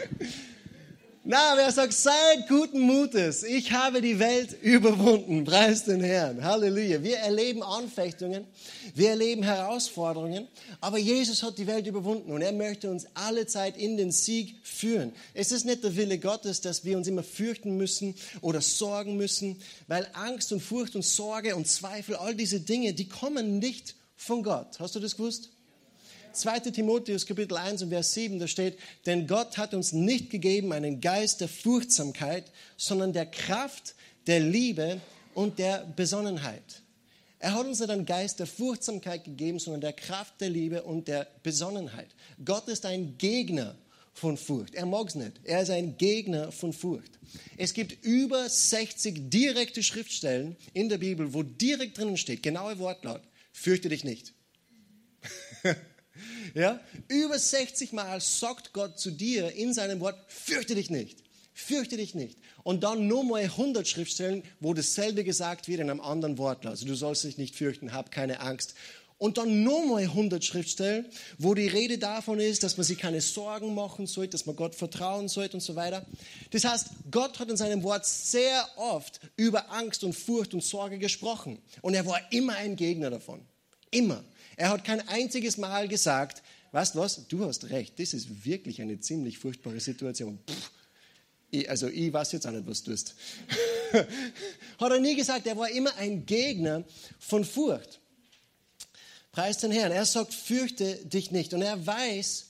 Na, 1.28 1.56
wer 1.56 1.72
sagt, 1.72 1.92
seid 1.92 2.46
guten 2.46 2.78
Mutes. 2.78 3.42
Ich 3.42 3.72
habe 3.72 4.00
die 4.00 4.20
Welt 4.20 4.56
überwunden. 4.62 5.42
Preis 5.42 5.82
den 5.82 6.00
Herrn. 6.00 6.44
Halleluja. 6.44 7.02
Wir 7.02 7.16
erleben 7.16 7.64
Anfechtungen. 7.64 8.46
Wir 8.94 9.10
erleben 9.10 9.42
Herausforderungen. 9.42 10.46
Aber 10.80 10.98
Jesus 10.98 11.42
hat 11.42 11.58
die 11.58 11.66
Welt 11.66 11.88
überwunden 11.88 12.30
und 12.30 12.42
er 12.42 12.52
möchte 12.52 12.88
uns 12.88 13.06
alle 13.14 13.44
Zeit 13.48 13.76
in 13.76 13.96
den 13.96 14.12
Sieg 14.12 14.54
führen. 14.62 15.12
Es 15.34 15.50
ist 15.50 15.64
nicht 15.64 15.82
der 15.82 15.96
Wille 15.96 16.18
Gottes, 16.18 16.60
dass 16.60 16.84
wir 16.84 16.96
uns 16.96 17.08
immer 17.08 17.24
fürchten 17.24 17.76
müssen 17.76 18.14
oder 18.40 18.60
sorgen 18.60 19.16
müssen, 19.16 19.60
weil 19.88 20.06
Angst 20.12 20.52
und 20.52 20.60
Furcht 20.60 20.94
und 20.94 21.04
Sorge 21.04 21.56
und 21.56 21.66
Zweifel, 21.66 22.14
all 22.14 22.36
diese 22.36 22.60
Dinge, 22.60 22.92
die 22.92 23.08
kommen 23.08 23.58
nicht 23.58 23.96
von 24.14 24.44
Gott. 24.44 24.78
Hast 24.78 24.94
du 24.94 25.00
das 25.00 25.16
gewusst? 25.16 25.50
2. 26.36 26.60
Timotheus 26.70 27.26
Kapitel 27.26 27.56
1 27.56 27.82
und 27.82 27.88
Vers 27.90 28.14
7, 28.14 28.38
da 28.38 28.46
steht, 28.46 28.78
denn 29.06 29.26
Gott 29.26 29.58
hat 29.58 29.74
uns 29.74 29.92
nicht 29.92 30.30
gegeben 30.30 30.72
einen 30.72 31.00
Geist 31.00 31.40
der 31.40 31.48
Furchtsamkeit, 31.48 32.44
sondern 32.76 33.12
der 33.12 33.26
Kraft, 33.26 33.94
der 34.26 34.40
Liebe 34.40 35.00
und 35.34 35.58
der 35.58 35.86
Besonnenheit. 35.96 36.82
Er 37.38 37.54
hat 37.54 37.66
uns 37.66 37.80
nicht 37.80 37.90
einen 37.90 38.06
Geist 38.06 38.40
der 38.40 38.46
Furchtsamkeit 38.46 39.24
gegeben, 39.24 39.58
sondern 39.58 39.80
der 39.80 39.92
Kraft, 39.92 40.40
der 40.40 40.50
Liebe 40.50 40.82
und 40.82 41.08
der 41.08 41.26
Besonnenheit. 41.42 42.08
Gott 42.44 42.68
ist 42.68 42.86
ein 42.86 43.18
Gegner 43.18 43.76
von 44.14 44.36
Furcht. 44.36 44.74
Er 44.74 44.86
mag 44.86 45.08
es 45.08 45.14
nicht. 45.14 45.40
Er 45.44 45.60
ist 45.60 45.70
ein 45.70 45.98
Gegner 45.98 46.50
von 46.50 46.72
Furcht. 46.72 47.18
Es 47.58 47.74
gibt 47.74 48.04
über 48.04 48.48
60 48.48 49.30
direkte 49.30 49.82
Schriftstellen 49.82 50.56
in 50.72 50.88
der 50.88 50.98
Bibel, 50.98 51.34
wo 51.34 51.42
direkt 51.42 51.98
drinnen 51.98 52.16
steht, 52.16 52.42
genaue 52.42 52.78
Wortlaut, 52.78 53.20
fürchte 53.52 53.90
dich 53.90 54.04
nicht. 54.04 54.32
Ja? 56.54 56.80
Über 57.08 57.38
60 57.38 57.92
Mal 57.92 58.20
sagt 58.20 58.72
Gott 58.72 58.98
zu 58.98 59.10
dir 59.10 59.52
in 59.52 59.72
seinem 59.72 60.00
Wort, 60.00 60.16
fürchte 60.28 60.74
dich 60.74 60.90
nicht. 60.90 61.18
Fürchte 61.54 61.96
dich 61.96 62.14
nicht. 62.14 62.38
Und 62.64 62.84
dann 62.84 63.06
nochmal 63.06 63.44
100 63.44 63.88
Schriftstellen, 63.88 64.42
wo 64.60 64.74
dasselbe 64.74 65.24
gesagt 65.24 65.68
wird 65.68 65.80
in 65.80 65.88
einem 65.88 66.00
anderen 66.00 66.36
Wort. 66.36 66.66
Also 66.66 66.84
du 66.84 66.94
sollst 66.94 67.24
dich 67.24 67.38
nicht 67.38 67.56
fürchten, 67.56 67.92
hab 67.92 68.10
keine 68.10 68.40
Angst. 68.40 68.74
Und 69.18 69.38
dann 69.38 69.62
nochmal 69.62 70.02
100 70.02 70.44
Schriftstellen, 70.44 71.06
wo 71.38 71.54
die 71.54 71.68
Rede 71.68 71.96
davon 71.96 72.38
ist, 72.38 72.62
dass 72.62 72.76
man 72.76 72.84
sich 72.84 72.98
keine 72.98 73.22
Sorgen 73.22 73.74
machen 73.74 74.06
sollte, 74.06 74.32
dass 74.32 74.44
man 74.44 74.56
Gott 74.56 74.74
vertrauen 74.74 75.28
sollte 75.28 75.56
und 75.56 75.62
so 75.62 75.74
weiter. 75.74 76.04
Das 76.50 76.64
heißt, 76.64 76.88
Gott 77.10 77.38
hat 77.38 77.48
in 77.48 77.56
seinem 77.56 77.82
Wort 77.82 78.04
sehr 78.04 78.68
oft 78.76 79.20
über 79.36 79.72
Angst 79.72 80.04
und 80.04 80.12
Furcht 80.12 80.52
und 80.52 80.62
Sorge 80.62 80.98
gesprochen. 80.98 81.58
Und 81.80 81.94
er 81.94 82.04
war 82.04 82.20
immer 82.30 82.56
ein 82.56 82.76
Gegner 82.76 83.08
davon. 83.08 83.40
Immer. 83.90 84.22
Er 84.56 84.70
hat 84.70 84.84
kein 84.84 85.06
einziges 85.08 85.58
Mal 85.58 85.86
gesagt, 85.86 86.42
weißt 86.72 86.96
was, 86.96 87.28
du 87.28 87.44
hast 87.44 87.70
recht, 87.70 87.98
das 87.98 88.14
ist 88.14 88.44
wirklich 88.44 88.80
eine 88.80 88.98
ziemlich 89.00 89.38
furchtbare 89.38 89.80
Situation. 89.80 90.38
Pff, 90.48 90.70
ich, 91.50 91.68
also 91.70 91.88
ich 91.88 92.12
weiß 92.12 92.32
jetzt 92.32 92.46
auch 92.46 92.52
nicht, 92.52 92.66
was 92.66 92.82
du 92.82 92.90
tust. 92.90 93.14
hat 93.92 94.90
er 94.90 95.00
nie 95.00 95.14
gesagt, 95.14 95.46
er 95.46 95.56
war 95.56 95.70
immer 95.70 95.94
ein 95.96 96.26
Gegner 96.26 96.84
von 97.18 97.44
Furcht. 97.44 98.00
Preis 99.32 99.58
den 99.58 99.70
Herrn. 99.70 99.92
Er 99.92 100.06
sagt, 100.06 100.32
fürchte 100.32 100.96
dich 101.04 101.30
nicht. 101.30 101.52
Und 101.52 101.62
er 101.62 101.86
weiß, 101.86 102.45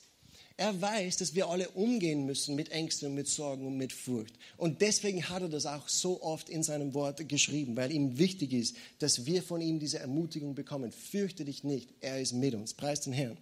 er 0.59 0.81
weiß, 0.81 1.19
dass 1.19 1.35
wir 1.35 1.49
alle 1.49 1.69
umgehen 1.71 2.25
müssen 2.25 2.55
mit 2.55 2.71
Ängsten, 2.71 3.15
mit 3.15 3.29
Sorgen 3.29 3.67
und 3.67 3.77
mit 3.77 3.93
Furcht. 3.93 4.35
Und 4.57 4.81
deswegen 4.81 5.29
hat 5.29 5.43
er 5.43 5.49
das 5.49 5.67
auch 5.67 5.89
so 5.89 6.23
oft 6.23 6.49
in 6.49 6.63
seinem 6.63 6.95
Wort 6.95 7.29
geschrieben, 7.29 7.77
weil 7.77 7.93
ihm 7.93 8.17
wichtig 8.17 8.55
ist, 8.55 8.77
dass 8.99 9.27
wir 9.27 9.43
von 9.43 9.61
ihm 9.61 9.79
diese 9.79 9.99
Ermutigung 9.99 10.55
bekommen. 10.55 10.93
Fürchte 10.93 11.45
dich 11.45 11.63
nicht, 11.63 11.91
er 12.01 12.21
ist 12.21 12.33
mit 12.33 12.55
uns. 12.55 12.73
Preis 12.73 13.03
den 13.03 13.13
Herrn. 13.13 13.37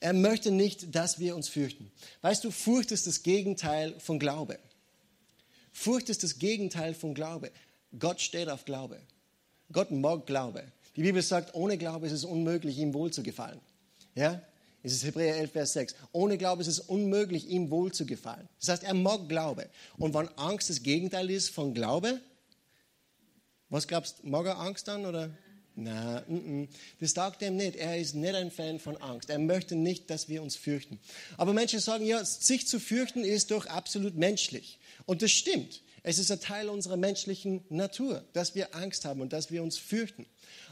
Er 0.00 0.12
möchte 0.12 0.52
nicht, 0.52 0.94
dass 0.94 1.18
wir 1.18 1.34
uns 1.34 1.48
fürchten. 1.48 1.90
Weißt 2.22 2.44
du, 2.44 2.52
Furcht 2.52 2.92
ist 2.92 3.08
das 3.08 3.24
Gegenteil 3.24 3.98
von 3.98 4.20
Glaube. 4.20 4.60
Furcht 5.72 6.08
ist 6.08 6.22
das 6.22 6.38
Gegenteil 6.38 6.94
von 6.94 7.14
Glaube. 7.14 7.50
Gott 7.98 8.20
steht 8.20 8.48
auf 8.48 8.64
Glaube. 8.64 9.00
Gott 9.72 9.90
mag 9.90 10.26
Glaube. 10.26 10.62
Die 10.94 11.02
Bibel 11.02 11.20
sagt, 11.20 11.54
ohne 11.54 11.78
Glaube 11.78 12.06
ist 12.06 12.12
es 12.12 12.24
unmöglich, 12.24 12.78
ihm 12.78 12.94
wohl 12.94 13.12
zu 13.12 13.24
gefallen. 13.24 13.60
Ja? 14.14 14.40
Es 14.82 14.92
ist 14.92 15.04
Hebräer 15.04 15.36
11, 15.36 15.52
Vers 15.52 15.72
6. 15.72 15.94
Ohne 16.12 16.38
Glaube 16.38 16.62
ist 16.62 16.68
es 16.68 16.78
unmöglich, 16.78 17.48
ihm 17.48 17.70
wohl 17.70 17.92
zu 17.92 18.06
gefallen. 18.06 18.48
Das 18.60 18.68
heißt, 18.68 18.84
er 18.84 18.94
mag 18.94 19.28
Glaube. 19.28 19.68
Und 19.96 20.14
wenn 20.14 20.28
Angst 20.38 20.70
das 20.70 20.82
Gegenteil 20.82 21.30
ist 21.30 21.50
von 21.50 21.74
Glaube, 21.74 22.20
was 23.70 23.86
glaubst 23.86 24.20
du, 24.22 24.28
mag 24.28 24.46
er 24.46 24.58
Angst 24.58 24.88
dann 24.88 25.04
oder? 25.04 25.30
Na, 25.80 26.24
n 26.28 26.66
-n. 26.66 26.68
das 27.00 27.12
sagt 27.12 27.40
ihm 27.42 27.56
nicht. 27.56 27.76
Er 27.76 27.98
ist 27.98 28.14
nicht 28.14 28.34
ein 28.34 28.50
Fan 28.50 28.80
von 28.80 28.96
Angst. 28.96 29.30
Er 29.30 29.38
möchte 29.38 29.76
nicht, 29.76 30.10
dass 30.10 30.28
wir 30.28 30.42
uns 30.42 30.56
fürchten. 30.56 30.98
Aber 31.36 31.52
Menschen 31.52 31.78
sagen, 31.78 32.04
ja, 32.04 32.24
sich 32.24 32.66
zu 32.66 32.80
fürchten 32.80 33.22
ist 33.22 33.52
doch 33.52 33.66
absolut 33.66 34.16
menschlich. 34.16 34.78
Und 35.06 35.22
das 35.22 35.30
stimmt. 35.30 35.82
Es 36.08 36.18
ist 36.18 36.30
ein 36.30 36.40
Teil 36.40 36.70
unserer 36.70 36.96
menschlichen 36.96 37.60
Natur, 37.68 38.24
dass 38.32 38.54
wir 38.54 38.74
Angst 38.74 39.04
haben 39.04 39.20
und 39.20 39.34
dass 39.34 39.50
wir 39.50 39.62
uns 39.62 39.76
fürchten. 39.76 40.24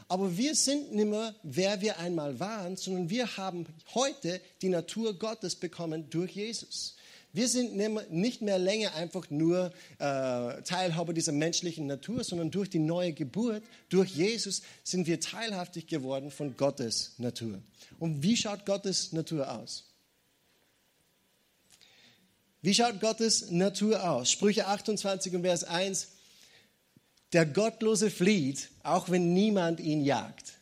Aber 0.07 0.35
wir 0.35 0.55
sind 0.55 0.95
nicht 0.95 1.05
mehr, 1.05 1.35
wer 1.43 1.79
wir 1.79 1.99
einmal 1.99 2.39
waren, 2.39 2.75
sondern 2.75 3.11
wir 3.11 3.37
haben 3.37 3.67
heute 3.93 4.41
die 4.63 4.69
Natur 4.69 5.13
Gottes 5.13 5.55
bekommen 5.55 6.09
durch 6.09 6.31
Jesus. 6.31 6.95
Wir 7.33 7.47
sind 7.47 7.75
nicht 7.75 8.41
mehr 8.41 8.57
länger 8.57 8.95
einfach 8.95 9.29
nur 9.29 9.71
äh, 9.99 10.63
Teilhaber 10.63 11.13
dieser 11.13 11.33
menschlichen 11.33 11.85
Natur, 11.85 12.23
sondern 12.23 12.49
durch 12.49 12.71
die 12.71 12.79
neue 12.79 13.13
Geburt, 13.13 13.61
durch 13.89 14.09
Jesus, 14.09 14.63
sind 14.83 15.05
wir 15.05 15.19
teilhaftig 15.19 15.85
geworden 15.85 16.31
von 16.31 16.57
Gottes 16.57 17.13
Natur. 17.19 17.61
Und 17.99 18.23
wie 18.23 18.35
schaut 18.35 18.65
Gottes 18.65 19.13
Natur 19.13 19.51
aus? 19.51 19.83
Wie 22.61 22.73
schaut 22.73 22.99
Gottes 22.99 23.51
Natur 23.51 24.09
aus? 24.09 24.31
Sprüche 24.31 24.67
28 24.67 25.35
und 25.35 25.43
Vers 25.43 25.63
1. 25.63 26.07
Der 27.33 27.45
Gottlose 27.45 28.09
flieht, 28.09 28.69
auch 28.83 29.09
wenn 29.09 29.33
niemand 29.33 29.79
ihn 29.79 30.03
jagt. 30.03 30.53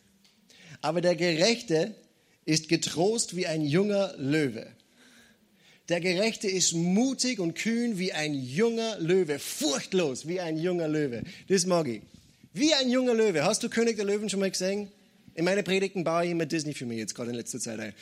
Aber 0.82 1.02
der 1.02 1.16
Gerechte 1.16 1.96
ist 2.44 2.70
getrost 2.70 3.36
wie 3.36 3.48
ein 3.48 3.62
junger 3.62 4.14
Löwe. 4.18 4.68
Der 5.90 6.00
Gerechte 6.00 6.48
ist 6.48 6.74
mutig 6.74 7.40
und 7.40 7.54
kühn 7.54 8.00
wie 8.00 8.12
ein 8.12 8.34
junger 8.34 8.98
Löwe, 9.00 9.38
furchtlos 9.38 10.28
wie 10.28 10.40
ein 10.40 10.58
junger 10.58 10.88
Löwe. 10.88 11.24
Das 11.48 11.66
mag 11.66 11.88
ich. 11.88 12.02
Wie 12.54 12.74
ein 12.74 12.90
junger 12.90 13.14
Löwe. 13.14 13.44
Hast 13.44 13.62
du 13.64 13.70
König 13.70 13.96
der 13.96 14.06
Löwen 14.06 14.30
schon 14.30 14.40
mal 14.40 14.50
gesehen? 14.50 14.92
In 15.36 15.46
meine 15.46 15.62
Predigten 15.62 16.04
baue 16.04 16.26
ich 16.26 16.32
immer 16.32 16.46
Disney 16.46 16.74
für 16.74 16.86
mich 16.86 16.98
jetzt 16.98 17.14
gerade 17.14 17.30
in 17.30 17.36
letzter 17.36 17.60
Zeit 17.60 17.80
ein. 17.80 17.94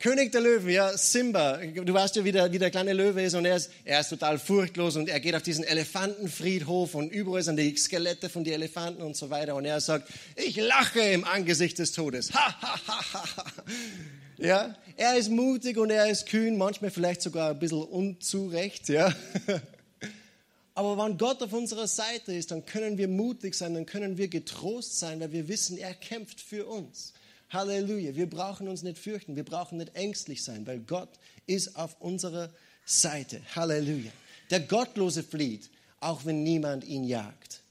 König 0.00 0.32
der 0.32 0.40
Löwen, 0.40 0.70
ja, 0.70 0.96
Simba. 0.96 1.58
Du 1.58 1.92
weißt 1.92 2.16
ja, 2.16 2.24
wie 2.24 2.32
der, 2.32 2.50
wie 2.50 2.58
der 2.58 2.70
kleine 2.70 2.94
Löwe 2.94 3.22
ist 3.22 3.34
und 3.34 3.44
er 3.44 3.56
ist, 3.56 3.70
er 3.84 4.00
ist 4.00 4.08
total 4.08 4.38
furchtlos 4.38 4.96
und 4.96 5.10
er 5.10 5.20
geht 5.20 5.34
auf 5.34 5.42
diesen 5.42 5.62
Elefantenfriedhof 5.62 6.94
und 6.94 7.12
überall 7.12 7.42
sind 7.42 7.58
die 7.58 7.76
Skelette 7.76 8.30
von 8.30 8.42
den 8.42 8.54
Elefanten 8.54 9.02
und 9.02 9.14
so 9.14 9.28
weiter 9.28 9.54
und 9.56 9.66
er 9.66 9.78
sagt, 9.82 10.08
ich 10.36 10.56
lache 10.56 11.00
im 11.00 11.24
Angesicht 11.24 11.78
des 11.78 11.92
Todes. 11.92 12.32
Ha, 12.32 12.62
ha, 12.62 12.80
ha, 12.88 13.24
ha. 13.34 13.44
Ja, 14.38 14.74
er 14.96 15.18
ist 15.18 15.28
mutig 15.28 15.76
und 15.76 15.90
er 15.90 16.08
ist 16.08 16.24
kühn, 16.24 16.56
manchmal 16.56 16.90
vielleicht 16.90 17.20
sogar 17.20 17.50
ein 17.50 17.58
bisschen 17.58 17.82
unzurecht, 17.82 18.88
ja. 18.88 19.14
Aber 20.74 20.96
wenn 20.96 21.18
Gott 21.18 21.42
auf 21.42 21.52
unserer 21.52 21.86
Seite 21.86 22.32
ist, 22.32 22.52
dann 22.52 22.64
können 22.64 22.96
wir 22.96 23.06
mutig 23.06 23.54
sein, 23.54 23.74
dann 23.74 23.84
können 23.84 24.16
wir 24.16 24.28
getrost 24.28 24.98
sein, 24.98 25.20
weil 25.20 25.32
wir 25.32 25.46
wissen, 25.48 25.76
er 25.76 25.92
kämpft 25.92 26.40
für 26.40 26.64
uns. 26.64 27.12
Halleluja. 27.50 28.14
Wir 28.14 28.28
brauchen 28.28 28.68
uns 28.68 28.82
nicht 28.82 28.98
fürchten, 28.98 29.36
wir 29.36 29.44
brauchen 29.44 29.78
nicht 29.78 29.94
ängstlich 29.94 30.42
sein, 30.42 30.66
weil 30.66 30.80
Gott 30.80 31.10
ist 31.46 31.76
auf 31.76 32.00
unserer 32.00 32.50
Seite. 32.84 33.40
Halleluja. 33.54 34.12
Der 34.50 34.60
Gottlose 34.60 35.22
flieht, 35.22 35.70
auch 36.00 36.24
wenn 36.24 36.42
niemand 36.42 36.84
ihn 36.84 37.04
jagt. 37.04 37.62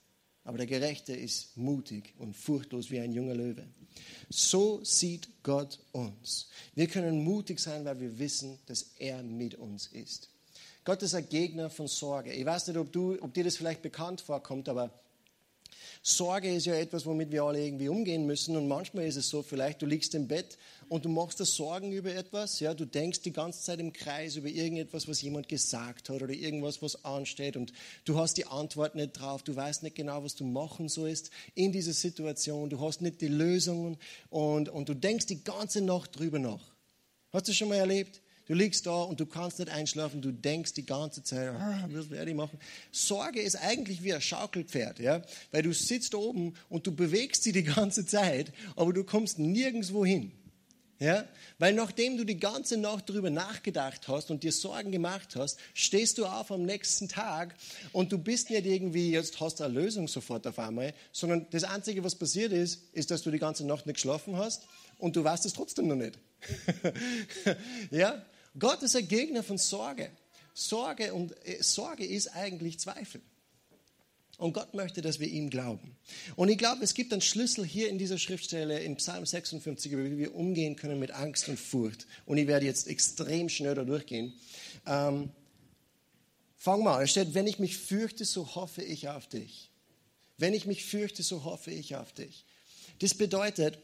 Aber 0.44 0.58
der 0.58 0.68
Gerechte 0.68 1.14
ist 1.14 1.58
mutig 1.58 2.14
und 2.18 2.36
furchtlos 2.36 2.90
wie 2.92 3.00
ein 3.00 3.14
junger 3.14 3.36
Löwe. 3.36 3.66
So 4.30 4.84
sieht 4.84 5.30
Gott 5.44 5.80
uns. 5.92 6.50
Wir 6.76 6.88
können 6.88 7.24
mutig 7.24 7.60
sein, 7.60 7.86
weil 7.86 8.00
wir 8.00 8.20
wissen, 8.20 8.58
dass 8.66 8.94
er 8.98 9.22
mit 9.24 9.56
uns 9.56 9.88
ist. 9.88 10.30
Gott 10.86 11.04
ist 11.04 11.14
ein 11.14 11.28
Gegner 11.30 11.70
von 11.70 11.88
Sorge. 11.88 12.34
Ich 12.34 12.46
weiß 12.46 12.68
nicht, 12.68 12.78
ob, 12.78 12.92
du, 12.92 13.18
ob 13.22 13.34
dir 13.34 13.44
das 13.44 13.58
vielleicht 13.58 13.82
bekannt 13.82 14.22
vorkommt, 14.22 14.70
aber 14.70 14.92
Sorge 16.02 16.54
ist 16.54 16.66
ja 16.66 16.76
etwas, 16.76 17.06
womit 17.06 17.30
wir 17.32 17.44
alle 17.44 17.64
irgendwie 17.64 17.90
umgehen 17.90 18.26
müssen. 18.26 18.56
Und 18.56 18.68
manchmal 18.68 19.06
ist 19.06 19.18
es 19.18 19.30
so, 19.30 19.44
vielleicht 19.44 19.82
du 19.82 19.86
liegst 19.86 20.16
im 20.16 20.28
Bett 20.28 20.58
und 20.88 21.04
du 21.04 21.10
machst 21.10 21.40
dir 21.40 21.46
Sorgen 21.46 21.92
über 21.92 22.14
etwas. 22.16 22.62
Ja, 22.62 22.74
du 22.74 22.86
denkst 22.86 23.22
die 23.22 23.34
ganze 23.34 23.62
Zeit 23.62 23.80
im 23.80 23.92
Kreis 23.92 24.38
über 24.38 24.48
irgendetwas, 24.48 25.10
was 25.10 25.22
jemand 25.22 25.50
gesagt 25.50 26.10
hat 26.10 26.22
oder 26.22 26.34
irgendwas, 26.34 26.82
was 26.82 27.04
ansteht. 27.04 27.58
Und 27.58 27.74
du 28.06 28.18
hast 28.18 28.38
die 28.38 28.48
Antwort 28.48 28.96
nicht 28.96 29.20
drauf. 29.20 29.44
Du 29.44 29.56
weißt 29.56 29.84
nicht 29.84 29.96
genau, 29.96 30.24
was 30.24 30.36
du 30.36 30.46
machen 30.46 30.88
sollst 30.88 31.32
in 31.54 31.74
dieser 31.74 31.94
Situation. 31.94 32.70
Du 32.70 32.80
hast 32.80 33.02
nicht 33.02 33.20
die 33.20 33.28
Lösungen 33.28 33.98
und, 34.30 34.70
und 34.70 34.88
du 34.88 34.94
denkst 34.94 35.26
die 35.26 35.44
ganze 35.44 35.82
Nacht 35.82 36.18
drüber 36.18 36.40
nach. 36.40 36.64
Hast 37.34 37.48
du 37.48 37.52
das 37.52 37.58
schon 37.58 37.70
mal 37.70 37.76
erlebt? 37.76 38.22
Du 38.50 38.56
liegst 38.56 38.88
da 38.88 39.04
und 39.04 39.20
du 39.20 39.28
kannst 39.28 39.60
nicht 39.60 39.70
einschlafen, 39.70 40.24
du 40.24 40.32
denkst 40.32 40.74
die 40.74 40.84
ganze 40.84 41.22
Zeit, 41.22 41.50
ah, 41.50 41.88
was 41.92 42.10
werde 42.10 42.32
ich 42.32 42.36
machen? 42.36 42.58
Sorge 42.92 43.40
ist 43.40 43.56
eigentlich 43.56 44.02
wie 44.02 44.12
ein 44.12 44.22
Schaukelpferd, 44.22 44.98
ja? 44.98 45.22
weil 45.52 45.62
du 45.62 45.72
sitzt 45.72 46.16
oben 46.16 46.56
und 46.68 46.88
du 46.88 46.92
bewegst 46.92 47.44
sie 47.44 47.52
die 47.52 47.62
ganze 47.62 48.08
Zeit, 48.08 48.52
aber 48.76 48.92
du 48.92 49.04
kommst 49.04 49.38
nirgendwo 49.38 50.04
hin. 50.04 50.32
Ja? 50.98 51.26
Weil 51.60 51.76
nachdem 51.76 52.18
du 52.18 52.24
die 52.24 52.40
ganze 52.40 52.78
Nacht 52.78 53.08
darüber 53.08 53.30
nachgedacht 53.30 54.08
hast 54.08 54.32
und 54.32 54.42
dir 54.42 54.52
Sorgen 54.52 54.92
gemacht 54.92 55.36
hast, 55.36 55.60
stehst 55.76 56.18
du 56.18 56.26
auf 56.26 56.52
am 56.52 56.64
nächsten 56.64 57.08
Tag 57.08 57.54
und 57.92 58.12
du 58.12 58.18
bist 58.18 58.50
nicht 58.50 58.66
irgendwie, 58.66 59.12
jetzt 59.12 59.40
hast 59.40 59.60
du 59.60 59.66
eine 59.66 59.76
Lösung 59.76 60.08
sofort 60.08 60.48
auf 60.48 60.58
einmal, 60.58 60.96
sondern 61.12 61.46
das 61.52 61.66
Einzige, 61.66 62.04
was 62.04 62.16
passiert 62.16 62.52
ist, 62.52 62.82
ist, 62.94 63.12
dass 63.12 63.22
du 63.22 63.30
die 63.30 63.38
ganze 63.38 63.64
Nacht 63.68 63.86
nicht 63.86 63.98
geschlafen 63.98 64.38
hast 64.38 64.66
und 64.98 65.16
du 65.16 65.24
weißt 65.24 65.46
es 65.46 65.54
trotzdem 65.54 65.88
noch 65.88 65.96
nicht. 65.96 66.18
ja? 67.92 68.26
Gott 68.58 68.82
ist 68.84 68.96
ein 68.96 69.08
Gegner 69.08 69.44
von 69.44 69.58
Sorge. 69.58 70.10
Sorge 70.54 71.14
und 71.14 71.34
äh, 71.46 71.62
Sorge 71.62 72.06
ist 72.06 72.28
eigentlich 72.30 72.80
Zweifel. 72.80 73.22
Und 74.40 74.54
Gott 74.54 74.74
möchte, 74.74 75.02
dass 75.02 75.20
wir 75.20 75.28
ihm 75.28 75.50
glauben. 75.50 75.98
Und 76.38 76.48
ich 76.48 76.58
glaube, 76.58 76.82
es 76.82 76.94
gibt 76.94 77.12
einen 77.12 77.22
Schlüssel 77.22 77.66
hier 77.66 77.90
in 77.90 77.98
dieser 77.98 78.18
Schriftstelle 78.18 78.80
in 78.80 78.96
Psalm 78.96 79.26
56, 79.26 79.92
wie 79.92 80.18
wir 80.18 80.34
umgehen 80.34 80.78
können 80.78 80.98
mit 80.98 81.12
Angst 81.12 81.50
und 81.50 81.60
Furcht. 81.60 82.08
Und 82.26 82.38
ich 82.38 82.48
werde 82.48 82.66
jetzt 82.66 82.88
extrem 82.88 83.50
schnell 83.50 83.76
da 83.76 83.84
durchgehen. 83.84 84.34
Ähm, 84.86 85.30
fang 86.56 86.84
mal, 86.84 87.04
es 87.04 87.12
steht, 87.12 87.34
wenn 87.34 87.48
ich 87.48 87.60
mich 87.60 87.78
fürchte, 87.78 88.24
so 88.24 88.56
hoffe 88.56 88.82
ich 88.82 89.10
auf 89.10 89.28
dich. 89.28 89.72
Wenn 90.38 90.54
ich 90.54 90.66
mich 90.66 90.86
fürchte, 90.86 91.22
so 91.22 91.44
hoffe 91.44 91.72
ich 91.72 91.98
auf 91.98 92.14
dich. 92.14 92.46
Das 93.00 93.14
bedeutet, 93.14 93.78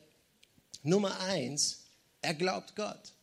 Nummer 0.84 1.20
eins, 1.20 1.84
er 2.22 2.34
glaubt 2.34 2.78
Gott. 2.78 3.15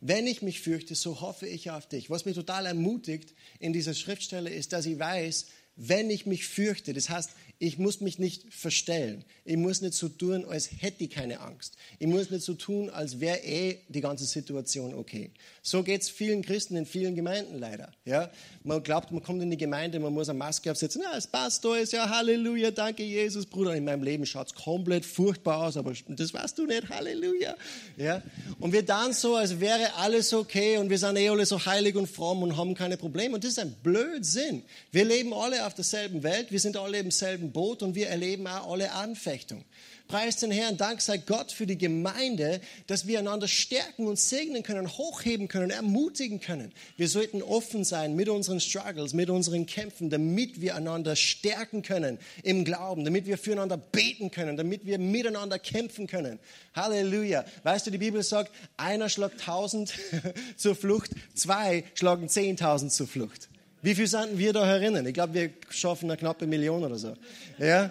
Wenn 0.00 0.26
ich 0.26 0.42
mich 0.42 0.60
fürchte, 0.60 0.94
so 0.94 1.20
hoffe 1.20 1.46
ich 1.46 1.70
auf 1.70 1.88
dich. 1.88 2.08
Was 2.10 2.24
mich 2.24 2.36
total 2.36 2.66
ermutigt 2.66 3.34
in 3.58 3.72
dieser 3.72 3.94
Schriftstelle 3.94 4.50
ist, 4.50 4.72
dass 4.72 4.86
ich 4.86 4.98
weiß, 4.98 5.46
wenn 5.76 6.10
ich 6.10 6.26
mich 6.26 6.46
fürchte, 6.46 6.92
das 6.92 7.08
heißt, 7.08 7.30
ich 7.60 7.76
muss 7.76 8.00
mich 8.00 8.20
nicht 8.20 8.54
verstellen. 8.54 9.24
Ich 9.44 9.56
muss 9.56 9.80
nicht 9.80 9.94
so 9.94 10.08
tun, 10.08 10.44
als 10.44 10.70
hätte 10.80 11.02
ich 11.04 11.10
keine 11.10 11.40
Angst. 11.40 11.76
Ich 11.98 12.06
muss 12.06 12.30
nicht 12.30 12.44
so 12.44 12.54
tun, 12.54 12.88
als 12.88 13.18
wäre 13.18 13.38
eh 13.38 13.78
die 13.88 14.00
ganze 14.00 14.26
Situation 14.26 14.94
okay. 14.94 15.32
So 15.62 15.82
geht 15.82 16.02
es 16.02 16.08
vielen 16.08 16.42
Christen 16.42 16.76
in 16.76 16.86
vielen 16.86 17.16
Gemeinden 17.16 17.58
leider. 17.58 17.90
Ja? 18.04 18.30
Man 18.62 18.82
glaubt, 18.82 19.10
man 19.10 19.22
kommt 19.24 19.42
in 19.42 19.50
die 19.50 19.56
Gemeinde, 19.56 19.98
man 19.98 20.12
muss 20.12 20.28
eine 20.28 20.38
Maske 20.38 20.70
aufsetzen. 20.70 21.02
Ja, 21.02 21.16
es 21.16 21.26
passt 21.26 21.64
ist 21.64 21.92
ja 21.92 22.08
Halleluja, 22.08 22.70
danke 22.70 23.02
Jesus, 23.02 23.44
Bruder. 23.44 23.74
In 23.74 23.84
meinem 23.84 24.04
Leben 24.04 24.24
schaut 24.24 24.46
es 24.46 24.54
komplett 24.54 25.04
furchtbar 25.04 25.66
aus, 25.66 25.76
aber 25.76 25.92
das 26.06 26.32
weißt 26.32 26.58
du 26.58 26.66
nicht, 26.66 26.88
Halleluja. 26.88 27.56
Ja? 27.96 28.22
Und 28.60 28.72
wir 28.72 28.84
dann 28.84 29.12
so, 29.12 29.34
als 29.34 29.58
wäre 29.58 29.94
alles 29.96 30.32
okay 30.32 30.78
und 30.78 30.90
wir 30.90 30.98
sind 30.98 31.16
eh 31.16 31.28
alle 31.28 31.44
so 31.44 31.64
heilig 31.66 31.96
und 31.96 32.06
fromm 32.06 32.44
und 32.44 32.56
haben 32.56 32.74
keine 32.74 32.96
Probleme. 32.96 33.34
Und 33.34 33.42
das 33.42 33.52
ist 33.52 33.58
ein 33.58 33.74
Blödsinn. 33.82 34.62
Wir 34.92 35.04
leben 35.04 35.32
alle 35.34 35.66
auf 35.66 35.74
derselben 35.74 36.22
Welt, 36.22 36.52
wir 36.52 36.60
sind 36.60 36.76
alle 36.76 36.98
im 36.98 37.10
selben 37.10 37.47
selben 37.48 37.52
Boot 37.52 37.82
und 37.82 37.94
wir 37.94 38.08
erleben 38.08 38.46
auch 38.46 38.72
alle 38.72 38.92
Anfechtung. 38.92 39.64
Preis 40.06 40.36
den 40.36 40.50
Herrn, 40.50 40.78
Dank 40.78 41.02
sei 41.02 41.18
Gott 41.18 41.52
für 41.52 41.66
die 41.66 41.76
Gemeinde, 41.76 42.60
dass 42.86 43.06
wir 43.06 43.18
einander 43.18 43.46
stärken 43.46 44.06
und 44.06 44.18
segnen 44.18 44.62
können, 44.62 44.88
hochheben 44.88 45.48
können, 45.48 45.70
ermutigen 45.70 46.40
können. 46.40 46.72
Wir 46.96 47.08
sollten 47.08 47.42
offen 47.42 47.84
sein 47.84 48.16
mit 48.16 48.30
unseren 48.30 48.58
Struggles, 48.58 49.12
mit 49.12 49.28
unseren 49.28 49.66
Kämpfen, 49.66 50.08
damit 50.08 50.62
wir 50.62 50.76
einander 50.76 51.14
stärken 51.14 51.82
können 51.82 52.18
im 52.42 52.64
Glauben, 52.64 53.04
damit 53.04 53.26
wir 53.26 53.36
füreinander 53.36 53.76
beten 53.76 54.30
können, 54.30 54.56
damit 54.56 54.86
wir 54.86 54.98
miteinander 54.98 55.58
kämpfen 55.58 56.06
können. 56.06 56.38
Halleluja. 56.74 57.44
Weißt 57.64 57.86
du, 57.86 57.90
die 57.90 57.98
Bibel 57.98 58.22
sagt, 58.22 58.50
einer 58.78 59.10
schlagt 59.10 59.40
tausend 59.40 59.92
zur 60.56 60.74
Flucht, 60.74 61.10
zwei 61.34 61.84
schlagen 61.94 62.30
zehntausend 62.30 62.92
zur 62.92 63.06
Flucht. 63.06 63.50
Wie 63.82 63.94
viel 63.94 64.06
sind 64.06 64.38
wir 64.38 64.52
da 64.52 64.66
herinnen? 64.66 65.06
Ich 65.06 65.14
glaube, 65.14 65.34
wir 65.34 65.50
schaffen 65.70 66.10
eine 66.10 66.18
knappe 66.18 66.46
Million 66.46 66.82
oder 66.82 66.98
so. 66.98 67.14
Ja? 67.58 67.90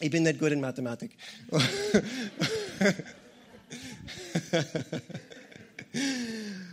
Ich 0.00 0.10
bin 0.10 0.22
nicht 0.22 0.38
gut 0.38 0.52
in 0.52 0.60
Mathematik. 0.60 1.12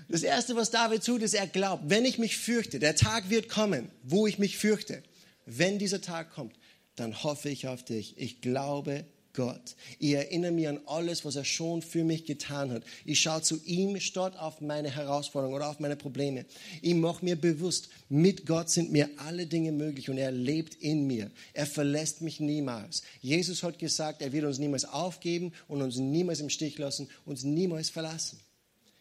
Das 0.09 0.23
Erste, 0.23 0.55
was 0.55 0.71
David 0.71 1.03
tut, 1.03 1.21
ist, 1.21 1.33
er 1.33 1.47
glaubt, 1.47 1.83
wenn 1.87 2.05
ich 2.05 2.17
mich 2.17 2.37
fürchte, 2.37 2.79
der 2.79 2.95
Tag 2.95 3.29
wird 3.29 3.49
kommen, 3.49 3.89
wo 4.03 4.25
ich 4.25 4.39
mich 4.39 4.57
fürchte. 4.57 5.03
Wenn 5.45 5.79
dieser 5.79 6.01
Tag 6.01 6.33
kommt, 6.33 6.55
dann 6.95 7.23
hoffe 7.23 7.49
ich 7.49 7.67
auf 7.67 7.83
dich. 7.83 8.17
Ich 8.17 8.41
glaube 8.41 9.05
Gott. 9.37 9.75
Ich 9.99 10.13
erinnere 10.13 10.51
mich 10.51 10.67
an 10.67 10.79
alles, 10.87 11.23
was 11.23 11.35
er 11.35 11.45
schon 11.45 11.83
für 11.83 12.03
mich 12.03 12.25
getan 12.25 12.71
hat. 12.71 12.81
Ich 13.05 13.21
schaue 13.21 13.43
zu 13.43 13.63
ihm 13.65 13.99
statt 13.99 14.35
auf 14.35 14.61
meine 14.61 14.89
Herausforderungen 14.89 15.55
oder 15.55 15.69
auf 15.69 15.79
meine 15.79 15.95
Probleme. 15.95 16.45
Ich 16.81 16.95
mache 16.95 17.23
mir 17.23 17.35
bewusst, 17.35 17.89
mit 18.09 18.47
Gott 18.47 18.71
sind 18.71 18.91
mir 18.91 19.07
alle 19.17 19.45
Dinge 19.45 19.71
möglich 19.71 20.09
und 20.09 20.17
er 20.17 20.31
lebt 20.31 20.73
in 20.73 21.05
mir. 21.05 21.29
Er 21.53 21.67
verlässt 21.67 22.21
mich 22.21 22.39
niemals. 22.39 23.03
Jesus 23.21 23.61
hat 23.61 23.77
gesagt, 23.77 24.23
er 24.23 24.31
wird 24.31 24.43
uns 24.43 24.57
niemals 24.57 24.85
aufgeben 24.85 25.53
und 25.67 25.83
uns 25.83 25.97
niemals 25.97 26.39
im 26.39 26.49
Stich 26.49 26.79
lassen, 26.79 27.07
uns 27.23 27.43
niemals 27.43 27.91
verlassen. 27.91 28.39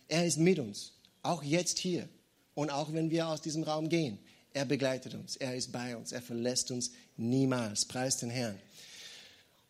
Er 0.06 0.26
ist 0.26 0.36
mit 0.38 0.58
uns, 0.58 0.92
auch 1.22 1.42
jetzt 1.42 1.78
hier 1.78 2.10
und 2.54 2.68
auch 2.68 2.92
wenn 2.92 3.10
wir 3.10 3.28
aus 3.28 3.40
diesem 3.40 3.62
Raum 3.62 3.88
gehen. 3.88 4.18
Er 4.52 4.66
begleitet 4.66 5.14
uns, 5.14 5.36
er 5.36 5.56
ist 5.56 5.72
bei 5.72 5.96
uns, 5.96 6.12
er 6.12 6.20
verlässt 6.20 6.70
uns 6.70 6.92
niemals. 7.16 7.86
Preis 7.86 8.18
den 8.18 8.28
Herrn. 8.28 8.58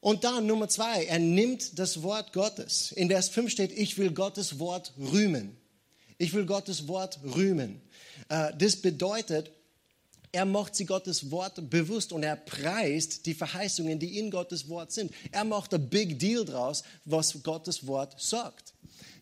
Und 0.00 0.24
dann 0.24 0.46
Nummer 0.46 0.68
zwei, 0.68 1.04
er 1.04 1.18
nimmt 1.18 1.78
das 1.78 2.02
Wort 2.02 2.32
Gottes. 2.32 2.92
In 2.92 3.08
Vers 3.08 3.28
5 3.28 3.50
steht, 3.50 3.72
ich 3.72 3.98
will 3.98 4.12
Gottes 4.12 4.58
Wort 4.58 4.92
rühmen. 4.98 5.56
Ich 6.18 6.32
will 6.32 6.46
Gottes 6.46 6.88
Wort 6.88 7.18
rühmen. 7.24 7.80
Äh, 8.28 8.52
das 8.56 8.76
bedeutet, 8.76 9.50
er 10.32 10.44
macht 10.44 10.74
sie 10.74 10.84
Gottes 10.84 11.30
Wort 11.30 11.70
bewusst 11.70 12.12
und 12.12 12.22
er 12.22 12.36
preist 12.36 13.26
die 13.26 13.34
Verheißungen, 13.34 13.98
die 13.98 14.18
in 14.18 14.30
Gottes 14.30 14.68
Wort 14.68 14.92
sind. 14.92 15.12
Er 15.32 15.44
macht 15.44 15.72
ein 15.72 15.88
Big 15.88 16.18
Deal 16.18 16.44
draus, 16.44 16.82
was 17.04 17.42
Gottes 17.42 17.86
Wort 17.86 18.20
sagt. 18.20 18.74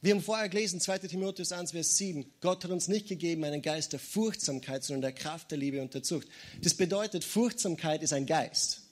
Wir 0.02 0.14
haben 0.14 0.22
vorher 0.22 0.48
gelesen, 0.48 0.80
2 0.80 0.98
Timotheus 0.98 1.52
1, 1.52 1.70
Vers 1.70 1.96
7, 1.96 2.26
Gott 2.40 2.64
hat 2.64 2.70
uns 2.70 2.88
nicht 2.88 3.08
gegeben 3.08 3.44
einen 3.44 3.62
Geist 3.62 3.92
der 3.92 4.00
Furchtsamkeit, 4.00 4.84
sondern 4.84 5.02
der 5.02 5.12
Kraft, 5.12 5.50
der 5.50 5.58
Liebe 5.58 5.80
und 5.80 5.94
der 5.94 6.02
Zucht. 6.02 6.28
Das 6.62 6.74
bedeutet, 6.74 7.24
Furchtsamkeit 7.24 8.02
ist 8.02 8.12
ein 8.12 8.26
Geist. 8.26 8.82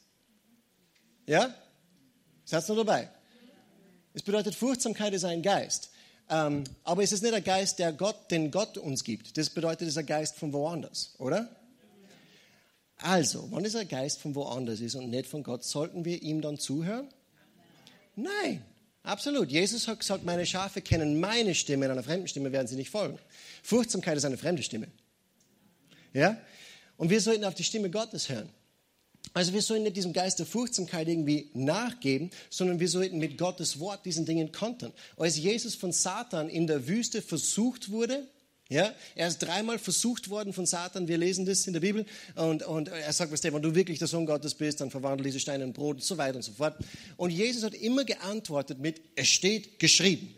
Ja? 1.27 1.55
Seid 2.53 2.69
ihr 2.69 2.77
dabei? 2.77 3.09
Es 4.13 4.23
bedeutet, 4.23 4.55
Furchtsamkeit 4.55 5.15
ist 5.15 5.25
ein 5.25 5.41
Geist. 5.41 5.89
Ähm, 6.29 6.65
aber 6.85 7.03
es 7.03 7.11
ist 7.11 7.23
nicht 7.23 7.33
der 7.33 7.41
Geist, 7.41 7.79
der 7.79 7.95
Gott, 7.95 8.31
den 8.31 8.51
Gott 8.51 8.77
uns 8.77 9.05
gibt. 9.05 9.39
Das 9.39 9.49
bedeutet, 9.49 9.89
es 9.89 9.95
ist 9.95 9.97
ein 9.97 10.05
Geist 10.05 10.37
von 10.37 10.53
woanders, 10.53 11.15
oder? 11.17 11.49
Also, 12.99 13.51
wenn 13.53 13.65
es 13.65 13.75
ein 13.75 13.89
Geist 13.89 14.21
von 14.21 14.35
woanders 14.35 14.81
ist 14.81 14.97
und 14.97 15.09
nicht 15.09 15.29
von 15.29 15.43
Gott, 15.43 15.65
sollten 15.65 16.05
wir 16.05 16.21
ihm 16.21 16.43
dann 16.43 16.59
zuhören? 16.59 17.09
Nein, 18.17 18.63
absolut. 19.03 19.51
Jesus 19.51 19.89
hat 19.89 20.01
gesagt, 20.01 20.23
meine 20.27 20.45
Schafe 20.45 20.83
kennen 20.83 21.21
meine 21.21 21.55
Stimme, 21.55 21.87
in 21.87 21.93
einer 21.93 22.03
fremden 22.03 22.29
Stimme 22.29 22.53
werden 22.53 22.67
sie 22.69 22.77
nicht 22.77 22.91
folgen. 22.91 23.19
Furchtsamkeit 23.63 24.19
ist 24.19 24.27
eine 24.27 24.37
fremde 24.37 24.63
Stimme. 24.63 24.89
Ja? 26.13 26.37
Und 26.99 27.09
wir 27.09 27.23
sollten 27.23 27.47
auf 27.47 27.55
die 27.55 27.65
Stimme 27.65 27.89
Gottes 27.89 28.29
hören. 28.29 28.51
Also 29.35 29.53
wir 29.53 29.63
sollen 29.63 29.83
nicht 29.85 29.97
diesem 29.97 30.13
Geist 30.13 30.39
der 30.39 30.47
Furchtsamkeit 30.47 31.09
irgendwie 31.09 31.51
nachgeben, 31.55 32.31
sondern 32.51 32.81
wir 32.81 32.89
sollten 32.89 33.19
mit 33.19 33.39
Gottes 33.39 33.81
Wort 33.81 34.05
diesen 34.05 34.27
Dingen 34.27 34.53
kontern. 34.53 34.93
Als 35.17 35.39
Jesus 35.39 35.75
von 35.75 35.93
Satan 35.93 36.49
in 36.49 36.67
der 36.67 36.87
Wüste 36.87 37.23
versucht 37.23 37.91
wurde, 37.91 38.27
ja, 38.69 38.95
er 39.15 39.29
ist 39.29 39.39
dreimal 39.39 39.79
versucht 39.79 40.31
worden 40.31 40.53
von 40.53 40.65
Satan, 40.65 41.07
wir 41.07 41.19
lesen 41.19 41.45
das 41.45 41.67
in 41.67 41.75
der 41.75 41.81
Bibel, 41.81 42.07
und, 42.37 42.63
und 42.63 42.89
er 42.89 43.13
sagt, 43.13 43.31
was 43.31 43.45
wenn 43.45 43.61
du 43.61 43.75
wirklich 43.75 43.99
der 43.99 44.09
Sohn 44.09 44.25
Gottes 44.25 44.55
bist, 44.55 44.81
dann 44.81 44.91
verwandle 44.91 45.25
diese 45.25 45.41
Steine 45.41 45.65
in 45.65 45.75
Brot 45.75 45.97
und 45.97 46.03
so 46.03 46.17
weiter 46.17 46.37
und 46.37 46.43
so 46.43 46.53
fort. 46.53 46.77
Und 47.19 47.31
Jesus 47.31 47.65
hat 47.65 47.75
immer 47.75 48.05
geantwortet 48.05 48.79
mit, 48.79 49.01
es 49.15 49.29
steht 49.29 49.79
geschrieben. 49.79 50.35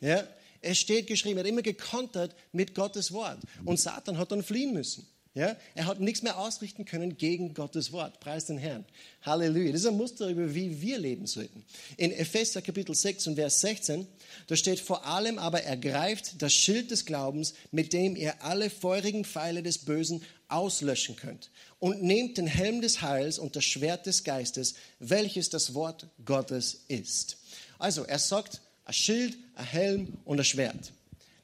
Ja, 0.00 0.24
es 0.60 0.78
steht 0.78 1.06
geschrieben, 1.06 1.38
er 1.38 1.44
hat 1.44 1.50
immer 1.50 1.62
gekontert 1.62 2.34
mit 2.50 2.74
Gottes 2.74 3.12
Wort. 3.12 3.38
Und 3.64 3.78
Satan 3.78 4.18
hat 4.18 4.32
dann 4.32 4.42
fliehen 4.42 4.72
müssen. 4.72 5.06
Ja? 5.34 5.56
Er 5.74 5.86
hat 5.86 5.98
nichts 5.98 6.22
mehr 6.22 6.38
ausrichten 6.38 6.84
können 6.84 7.16
gegen 7.16 7.54
Gottes 7.54 7.90
Wort. 7.90 8.20
Preis 8.20 8.44
den 8.46 8.58
Herrn. 8.58 8.84
Halleluja. 9.22 9.72
Das 9.72 9.80
ist 9.80 9.86
ein 9.86 9.96
Muster 9.96 10.28
über 10.28 10.54
wie 10.54 10.82
wir 10.82 10.98
leben 10.98 11.26
sollten. 11.26 11.64
In 11.96 12.12
Epheser 12.12 12.60
Kapitel 12.60 12.94
6 12.94 13.28
und 13.28 13.36
Vers 13.36 13.62
16, 13.62 14.06
da 14.46 14.56
steht 14.56 14.78
vor 14.78 15.06
allem 15.06 15.38
aber 15.38 15.62
ergreift 15.62 16.42
das 16.42 16.52
Schild 16.52 16.90
des 16.90 17.06
Glaubens, 17.06 17.54
mit 17.70 17.94
dem 17.94 18.14
ihr 18.14 18.42
alle 18.42 18.68
feurigen 18.68 19.24
Pfeile 19.24 19.62
des 19.62 19.78
Bösen 19.78 20.22
auslöschen 20.48 21.16
könnt. 21.16 21.50
Und 21.78 22.02
nehmt 22.02 22.36
den 22.36 22.46
Helm 22.46 22.82
des 22.82 23.00
Heils 23.00 23.38
und 23.38 23.56
das 23.56 23.64
Schwert 23.64 24.04
des 24.04 24.24
Geistes, 24.24 24.74
welches 24.98 25.48
das 25.48 25.72
Wort 25.72 26.08
Gottes 26.26 26.82
ist. 26.88 27.38
Also, 27.78 28.04
er 28.04 28.18
sagt, 28.18 28.60
ein 28.84 28.92
Schild, 28.92 29.36
ein 29.54 29.64
Helm 29.64 30.18
und 30.26 30.38
ein 30.38 30.44
Schwert. 30.44 30.92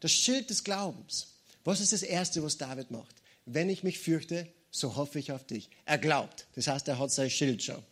Das 0.00 0.12
Schild 0.12 0.50
des 0.50 0.62
Glaubens. 0.62 1.28
Was 1.64 1.80
ist 1.80 1.92
das 1.92 2.02
Erste, 2.02 2.42
was 2.42 2.58
David 2.58 2.90
macht? 2.90 3.17
Wenn 3.52 3.68
ich 3.68 3.82
mich 3.82 3.98
fürchte, 3.98 4.46
so 4.70 4.96
hoffe 4.96 5.18
ich 5.18 5.32
auf 5.32 5.44
dich. 5.44 5.70
Er 5.84 5.98
glaubt. 5.98 6.46
Das 6.54 6.66
heißt, 6.66 6.88
er 6.88 6.98
hat 6.98 7.10
sein 7.10 7.30
Schild 7.30 7.62
schon. 7.62 7.82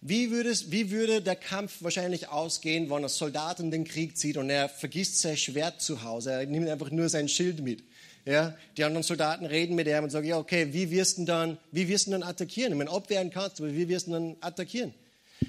Wie 0.00 0.30
würde, 0.30 0.50
es, 0.50 0.70
wie 0.70 0.90
würde 0.90 1.20
der 1.20 1.36
Kampf 1.36 1.82
wahrscheinlich 1.82 2.28
ausgehen, 2.28 2.90
wenn 2.90 3.02
ein 3.02 3.08
Soldat 3.08 3.60
in 3.60 3.70
den 3.70 3.84
Krieg 3.84 4.16
zieht 4.16 4.36
und 4.36 4.50
er 4.50 4.68
vergisst 4.68 5.20
sein 5.20 5.36
Schwert 5.36 5.80
zu 5.80 6.02
Hause? 6.02 6.32
Er 6.32 6.46
nimmt 6.46 6.68
einfach 6.68 6.90
nur 6.90 7.08
sein 7.08 7.28
Schild 7.28 7.60
mit. 7.60 7.82
Ja, 8.24 8.56
die 8.76 8.84
anderen 8.84 9.04
Soldaten 9.04 9.46
reden 9.46 9.76
mit 9.76 9.86
ihm 9.86 10.02
und 10.02 10.10
sagen, 10.10 10.26
ja, 10.26 10.36
okay, 10.38 10.72
wie 10.72 10.90
wirst 10.90 11.18
du 11.18 11.24
dann, 11.24 11.58
wie 11.70 11.88
wirst 11.88 12.08
du 12.08 12.10
dann 12.10 12.24
attackieren? 12.24 12.72
Ich 12.72 12.78
meine, 12.78 12.90
abwehren 12.90 13.30
kannst, 13.30 13.60
aber 13.60 13.72
wie 13.72 13.88
wirst 13.88 14.08
du 14.08 14.12
dann 14.12 14.36
attackieren? 14.40 14.92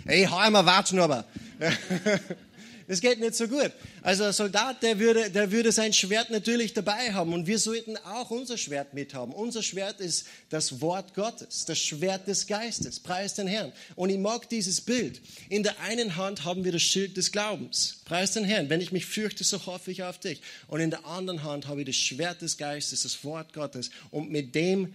Ey, 0.05 0.25
hau 0.25 0.37
einmal 0.37 0.65
Watschen 0.65 0.99
aber. 0.99 1.25
Das 2.87 3.01
geht 3.01 3.19
nicht 3.19 3.35
so 3.35 3.49
gut. 3.49 3.73
Also 4.01 4.23
ein 4.23 4.31
Soldat, 4.31 4.81
der 4.81 4.97
würde, 4.97 5.29
der 5.29 5.51
würde 5.51 5.73
sein 5.73 5.91
Schwert 5.91 6.29
natürlich 6.29 6.73
dabei 6.73 7.13
haben 7.13 7.33
und 7.33 7.45
wir 7.45 7.59
sollten 7.59 7.97
auch 7.97 8.31
unser 8.31 8.57
Schwert 8.57 8.93
mithaben. 8.93 9.33
Unser 9.33 9.61
Schwert 9.61 9.99
ist 9.99 10.25
das 10.49 10.79
Wort 10.79 11.13
Gottes, 11.13 11.65
das 11.65 11.79
Schwert 11.79 12.27
des 12.27 12.47
Geistes. 12.47 13.01
Preis 13.01 13.33
den 13.33 13.47
Herrn. 13.47 13.73
Und 13.97 14.09
ich 14.09 14.17
mag 14.17 14.47
dieses 14.47 14.79
Bild. 14.79 15.19
In 15.49 15.63
der 15.63 15.77
einen 15.81 16.15
Hand 16.15 16.45
haben 16.45 16.63
wir 16.63 16.71
das 16.71 16.81
Schild 16.81 17.17
des 17.17 17.33
Glaubens. 17.33 18.01
Preis 18.05 18.31
den 18.31 18.45
Herrn. 18.45 18.69
Wenn 18.69 18.79
ich 18.79 18.93
mich 18.93 19.05
fürchte, 19.05 19.43
so 19.43 19.65
hoffe 19.65 19.91
ich 19.91 20.03
auf 20.03 20.17
dich. 20.17 20.41
Und 20.69 20.79
in 20.79 20.89
der 20.89 21.05
anderen 21.05 21.43
Hand 21.43 21.67
habe 21.67 21.81
ich 21.81 21.87
das 21.87 21.97
Schwert 21.97 22.41
des 22.41 22.57
Geistes, 22.57 23.03
das 23.03 23.21
Wort 23.25 23.51
Gottes. 23.51 23.89
Und 24.11 24.31
mit 24.31 24.55
dem 24.55 24.93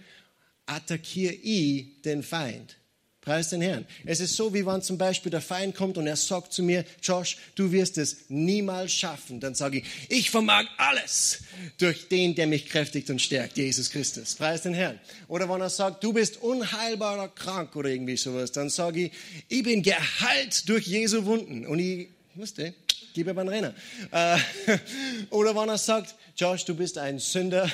attackiere 0.65 1.33
ich 1.33 2.01
den 2.01 2.23
Feind. 2.23 2.75
Preis 3.23 3.49
den 3.49 3.61
Herrn. 3.61 3.85
Es 4.05 4.19
ist 4.19 4.35
so, 4.35 4.53
wie 4.53 4.65
wenn 4.65 4.81
zum 4.81 4.97
Beispiel 4.97 5.29
der 5.29 5.41
Feind 5.41 5.75
kommt 5.75 5.97
und 5.97 6.07
er 6.07 6.17
sagt 6.17 6.51
zu 6.51 6.61
mir, 6.61 6.83
Josh, 7.01 7.37
du 7.55 7.71
wirst 7.71 7.97
es 7.97 8.25
niemals 8.27 8.91
schaffen. 8.91 9.39
Dann 9.39 9.55
sage 9.55 9.77
ich, 9.77 9.85
ich 10.09 10.29
vermag 10.29 10.65
alles 10.77 11.39
durch 11.77 12.09
den, 12.09 12.35
der 12.35 12.47
mich 12.47 12.65
kräftigt 12.65 13.09
und 13.09 13.21
stärkt, 13.21 13.57
Jesus 13.57 13.89
Christus. 13.91 14.35
Preis 14.35 14.63
den 14.63 14.73
Herrn. 14.73 14.99
Oder 15.29 15.49
wenn 15.49 15.61
er 15.61 15.69
sagt, 15.69 16.03
du 16.03 16.11
bist 16.11 16.41
unheilbarer 16.41 17.29
krank 17.29 17.75
oder 17.77 17.89
irgendwie 17.89 18.17
sowas, 18.17 18.51
dann 18.51 18.69
sage 18.69 19.05
ich, 19.05 19.11
ich 19.47 19.63
bin 19.63 19.83
geheilt 19.83 20.67
durch 20.67 20.85
Jesu 20.85 21.23
Wunden. 21.23 21.65
Und 21.65 21.79
ich, 21.79 22.09
wusste, 22.35 22.73
gib 23.13 23.27
ihm 23.27 23.37
einen 23.37 23.49
Renner. 23.49 23.73
Äh, 24.11 24.37
oder 25.29 25.55
wenn 25.55 25.69
er 25.69 25.77
sagt, 25.77 26.15
Josh, 26.35 26.65
du 26.65 26.75
bist 26.75 26.97
ein 26.97 27.19
Sünder, 27.19 27.69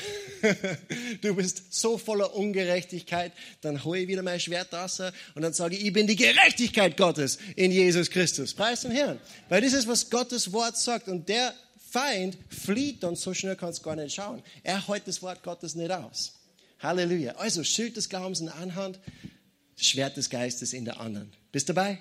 du 1.22 1.36
bist 1.36 1.74
so 1.74 1.98
voller 1.98 2.36
Ungerechtigkeit, 2.36 3.32
dann 3.62 3.84
hole 3.84 4.02
ich 4.02 4.08
wieder 4.08 4.22
mein 4.22 4.40
Schwert 4.40 4.74
raus 4.74 5.02
und 5.36 5.42
dann 5.42 5.54
sage 5.54 5.76
ich, 5.76 5.86
ich 5.86 5.94
bin 5.94 6.08
die 6.08 6.16
Gerechtigkeit 6.16 6.98
Gottes 6.98 7.40
in 7.56 7.72
Jesus 7.72 8.10
Christus. 8.10 8.54
Preis 8.54 8.82
den 8.82 8.92
Herrn. 8.92 9.20
Weil 9.48 9.62
das 9.62 9.74
ist, 9.74 9.88
was 9.88 10.10
Gottes 10.10 10.52
Wort 10.52 10.78
sagt 10.78 11.08
und 11.08 11.30
der 11.30 11.54
Feind 11.90 12.38
flieht 12.50 13.02
dann, 13.04 13.16
so 13.16 13.34
schnell 13.34 13.56
kannst 13.56 13.80
du 13.80 13.84
gar 13.84 13.96
nicht 13.96 14.14
schauen. 14.14 14.44
Er 14.64 14.88
hält 14.88 15.08
das 15.08 15.22
Wort 15.22 15.42
Gottes 15.42 15.76
nicht 15.76 15.92
aus. 15.92 16.34
Halleluja. 16.80 17.36
Also 17.38 17.64
Schild 17.64 17.98
des 17.98 18.10
Glaubens 18.10 18.40
in 18.40 18.48
der 18.48 18.56
einen 18.56 18.76
Hand, 18.76 19.00
Schwert 19.76 20.18
des 20.18 20.30
Geistes 20.30 20.74
in 20.74 20.86
der 20.86 21.00
anderen. 21.00 21.32
Bist 21.52 21.70
du 21.70 21.74
dabei? 21.74 22.00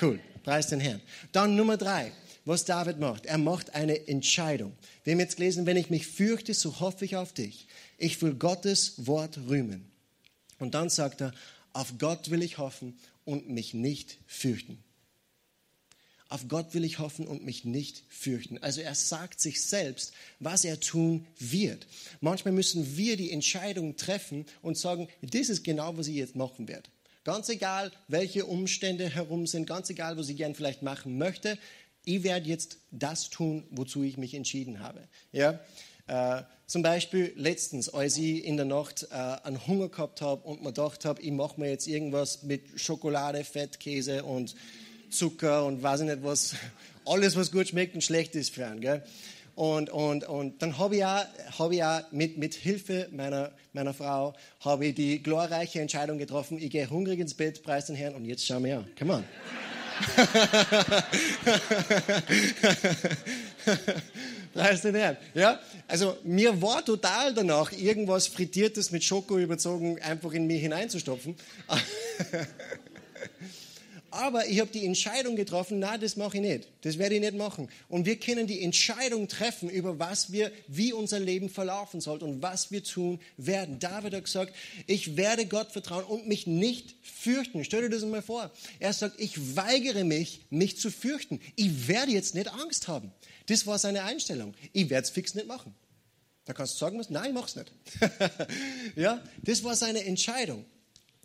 Cool. 0.00 0.20
Preis 0.44 0.68
den 0.68 0.80
Herrn. 0.80 1.00
Dann 1.32 1.56
Nummer 1.56 1.76
drei 1.76 2.12
was 2.48 2.64
David 2.64 2.98
macht. 2.98 3.26
Er 3.26 3.38
macht 3.38 3.74
eine 3.74 4.08
Entscheidung. 4.08 4.72
Wir 5.04 5.12
haben 5.12 5.20
jetzt 5.20 5.36
gelesen, 5.36 5.66
wenn 5.66 5.76
ich 5.76 5.90
mich 5.90 6.06
fürchte, 6.06 6.54
so 6.54 6.80
hoffe 6.80 7.04
ich 7.04 7.16
auf 7.16 7.32
dich. 7.32 7.68
Ich 7.98 8.20
will 8.22 8.34
Gottes 8.34 9.06
Wort 9.06 9.38
rühmen. 9.48 9.90
Und 10.58 10.74
dann 10.74 10.88
sagt 10.88 11.20
er, 11.20 11.32
auf 11.72 11.94
Gott 11.98 12.30
will 12.30 12.42
ich 12.42 12.58
hoffen 12.58 12.98
und 13.24 13.50
mich 13.50 13.74
nicht 13.74 14.18
fürchten. 14.26 14.82
Auf 16.30 16.48
Gott 16.48 16.74
will 16.74 16.84
ich 16.84 16.98
hoffen 16.98 17.26
und 17.26 17.44
mich 17.44 17.64
nicht 17.64 18.02
fürchten. 18.08 18.58
Also 18.58 18.80
er 18.80 18.94
sagt 18.94 19.40
sich 19.40 19.62
selbst, 19.62 20.12
was 20.40 20.64
er 20.64 20.80
tun 20.80 21.26
wird. 21.38 21.86
Manchmal 22.20 22.52
müssen 22.52 22.96
wir 22.96 23.16
die 23.16 23.30
Entscheidung 23.30 23.96
treffen 23.96 24.46
und 24.60 24.76
sagen, 24.76 25.08
das 25.22 25.48
ist 25.48 25.64
genau, 25.64 25.96
was 25.96 26.08
ich 26.08 26.16
jetzt 26.16 26.36
machen 26.36 26.68
werde. 26.68 26.88
Ganz 27.24 27.48
egal, 27.50 27.92
welche 28.08 28.46
Umstände 28.46 29.08
herum 29.08 29.46
sind, 29.46 29.66
ganz 29.66 29.90
egal, 29.90 30.16
was 30.16 30.30
ich 30.30 30.36
gern 30.36 30.54
vielleicht 30.54 30.82
machen 30.82 31.18
möchte, 31.18 31.58
ich 32.08 32.22
werde 32.22 32.48
jetzt 32.48 32.78
das 32.90 33.28
tun, 33.28 33.64
wozu 33.70 34.02
ich 34.02 34.16
mich 34.16 34.32
entschieden 34.34 34.80
habe. 34.80 35.00
Ja? 35.30 35.60
Äh, 36.06 36.42
zum 36.66 36.82
Beispiel 36.82 37.32
letztens, 37.36 37.90
als 37.90 38.16
ich 38.16 38.44
in 38.44 38.56
der 38.56 38.64
Nacht 38.64 39.06
äh, 39.10 39.14
einen 39.14 39.66
Hunger 39.66 39.88
gehabt 39.88 40.22
habe 40.22 40.42
und 40.48 40.62
mir 40.62 40.72
gedacht 40.72 41.04
habe, 41.04 41.20
ich 41.20 41.32
mache 41.32 41.60
mir 41.60 41.68
jetzt 41.68 41.86
irgendwas 41.86 42.42
mit 42.44 42.80
Schokolade, 42.80 43.44
Fett, 43.44 43.78
Käse 43.78 44.24
und 44.24 44.54
Zucker 45.10 45.66
und 45.66 45.82
weiß 45.82 46.00
ich 46.00 46.06
nicht 46.06 46.22
was, 46.22 46.54
alles 47.04 47.36
was 47.36 47.52
gut 47.52 47.68
schmeckt 47.68 47.94
und 47.94 48.02
schlecht 48.02 48.34
ist 48.36 48.54
für 48.54 48.66
einen. 48.66 48.80
Gell? 48.80 49.02
Und, 49.54 49.90
und, 49.90 50.24
und 50.24 50.62
dann 50.62 50.78
habe 50.78 50.96
ich 50.96 51.04
auch, 51.04 51.24
hab 51.58 51.72
ich 51.72 51.84
auch 51.84 52.00
mit, 52.10 52.38
mit 52.38 52.54
Hilfe 52.54 53.08
meiner, 53.10 53.50
meiner 53.74 53.92
Frau 53.92 54.32
habe 54.60 54.86
ich 54.86 54.94
die 54.94 55.22
glorreiche 55.22 55.80
Entscheidung 55.80 56.16
getroffen, 56.16 56.58
ich 56.58 56.70
gehe 56.70 56.88
hungrig 56.88 57.20
ins 57.20 57.34
Bett, 57.34 57.62
preis 57.62 57.86
den 57.86 57.96
Herrn 57.96 58.14
und 58.14 58.24
jetzt 58.24 58.46
schau 58.46 58.60
mir 58.60 58.78
an. 58.78 58.86
Come 58.96 59.14
on. 59.14 59.24
Preis 64.54 64.82
den 64.82 64.94
Herrn. 64.94 65.16
Ja? 65.34 65.60
Also 65.86 66.16
mir 66.24 66.60
war 66.60 66.84
total 66.84 67.32
danach, 67.34 67.72
irgendwas 67.72 68.26
Frittiertes 68.26 68.90
mit 68.90 69.04
Schoko 69.04 69.38
überzogen 69.38 70.00
einfach 70.00 70.32
in 70.32 70.46
mich 70.46 70.60
hineinzustopfen. 70.62 71.36
Aber 74.10 74.46
ich 74.46 74.60
habe 74.60 74.70
die 74.70 74.86
Entscheidung 74.86 75.36
getroffen, 75.36 75.78
na, 75.78 75.98
das 75.98 76.16
mache 76.16 76.38
ich 76.38 76.42
nicht. 76.42 76.68
Das 76.82 76.98
werde 76.98 77.16
ich 77.16 77.20
nicht 77.20 77.36
machen. 77.36 77.68
Und 77.88 78.06
wir 78.06 78.16
können 78.16 78.46
die 78.46 78.62
Entscheidung 78.62 79.28
treffen, 79.28 79.68
über 79.68 79.98
was 79.98 80.32
wir, 80.32 80.50
wie 80.66 80.92
unser 80.92 81.20
Leben 81.20 81.50
verlaufen 81.50 82.00
soll 82.00 82.22
und 82.22 82.40
was 82.40 82.70
wir 82.70 82.82
tun 82.82 83.20
werden. 83.36 83.78
David 83.78 84.14
hat 84.14 84.24
gesagt, 84.24 84.54
ich 84.86 85.16
werde 85.16 85.46
Gott 85.46 85.72
vertrauen 85.72 86.04
und 86.04 86.26
mich 86.26 86.46
nicht 86.46 86.96
fürchten. 87.02 87.64
Stell 87.64 87.82
dir 87.82 87.90
das 87.90 88.02
mal 88.04 88.22
vor. 88.22 88.50
Er 88.78 88.92
sagt, 88.92 89.20
ich 89.20 89.56
weigere 89.56 90.04
mich, 90.04 90.40
mich 90.50 90.78
zu 90.78 90.90
fürchten. 90.90 91.40
Ich 91.56 91.88
werde 91.88 92.12
jetzt 92.12 92.34
nicht 92.34 92.48
Angst 92.48 92.88
haben. 92.88 93.12
Das 93.46 93.66
war 93.66 93.78
seine 93.78 94.04
Einstellung. 94.04 94.54
Ich 94.72 94.88
werde 94.90 95.04
es 95.04 95.10
fix 95.10 95.34
nicht 95.34 95.46
machen. 95.46 95.74
Da 96.46 96.54
kannst 96.54 96.74
du 96.74 96.78
sagen, 96.78 96.98
nein, 97.10 97.26
ich 97.26 97.34
mach's 97.34 97.56
nicht. 97.56 97.70
ja, 98.96 99.22
das 99.42 99.64
war 99.64 99.76
seine 99.76 100.04
Entscheidung. 100.04 100.64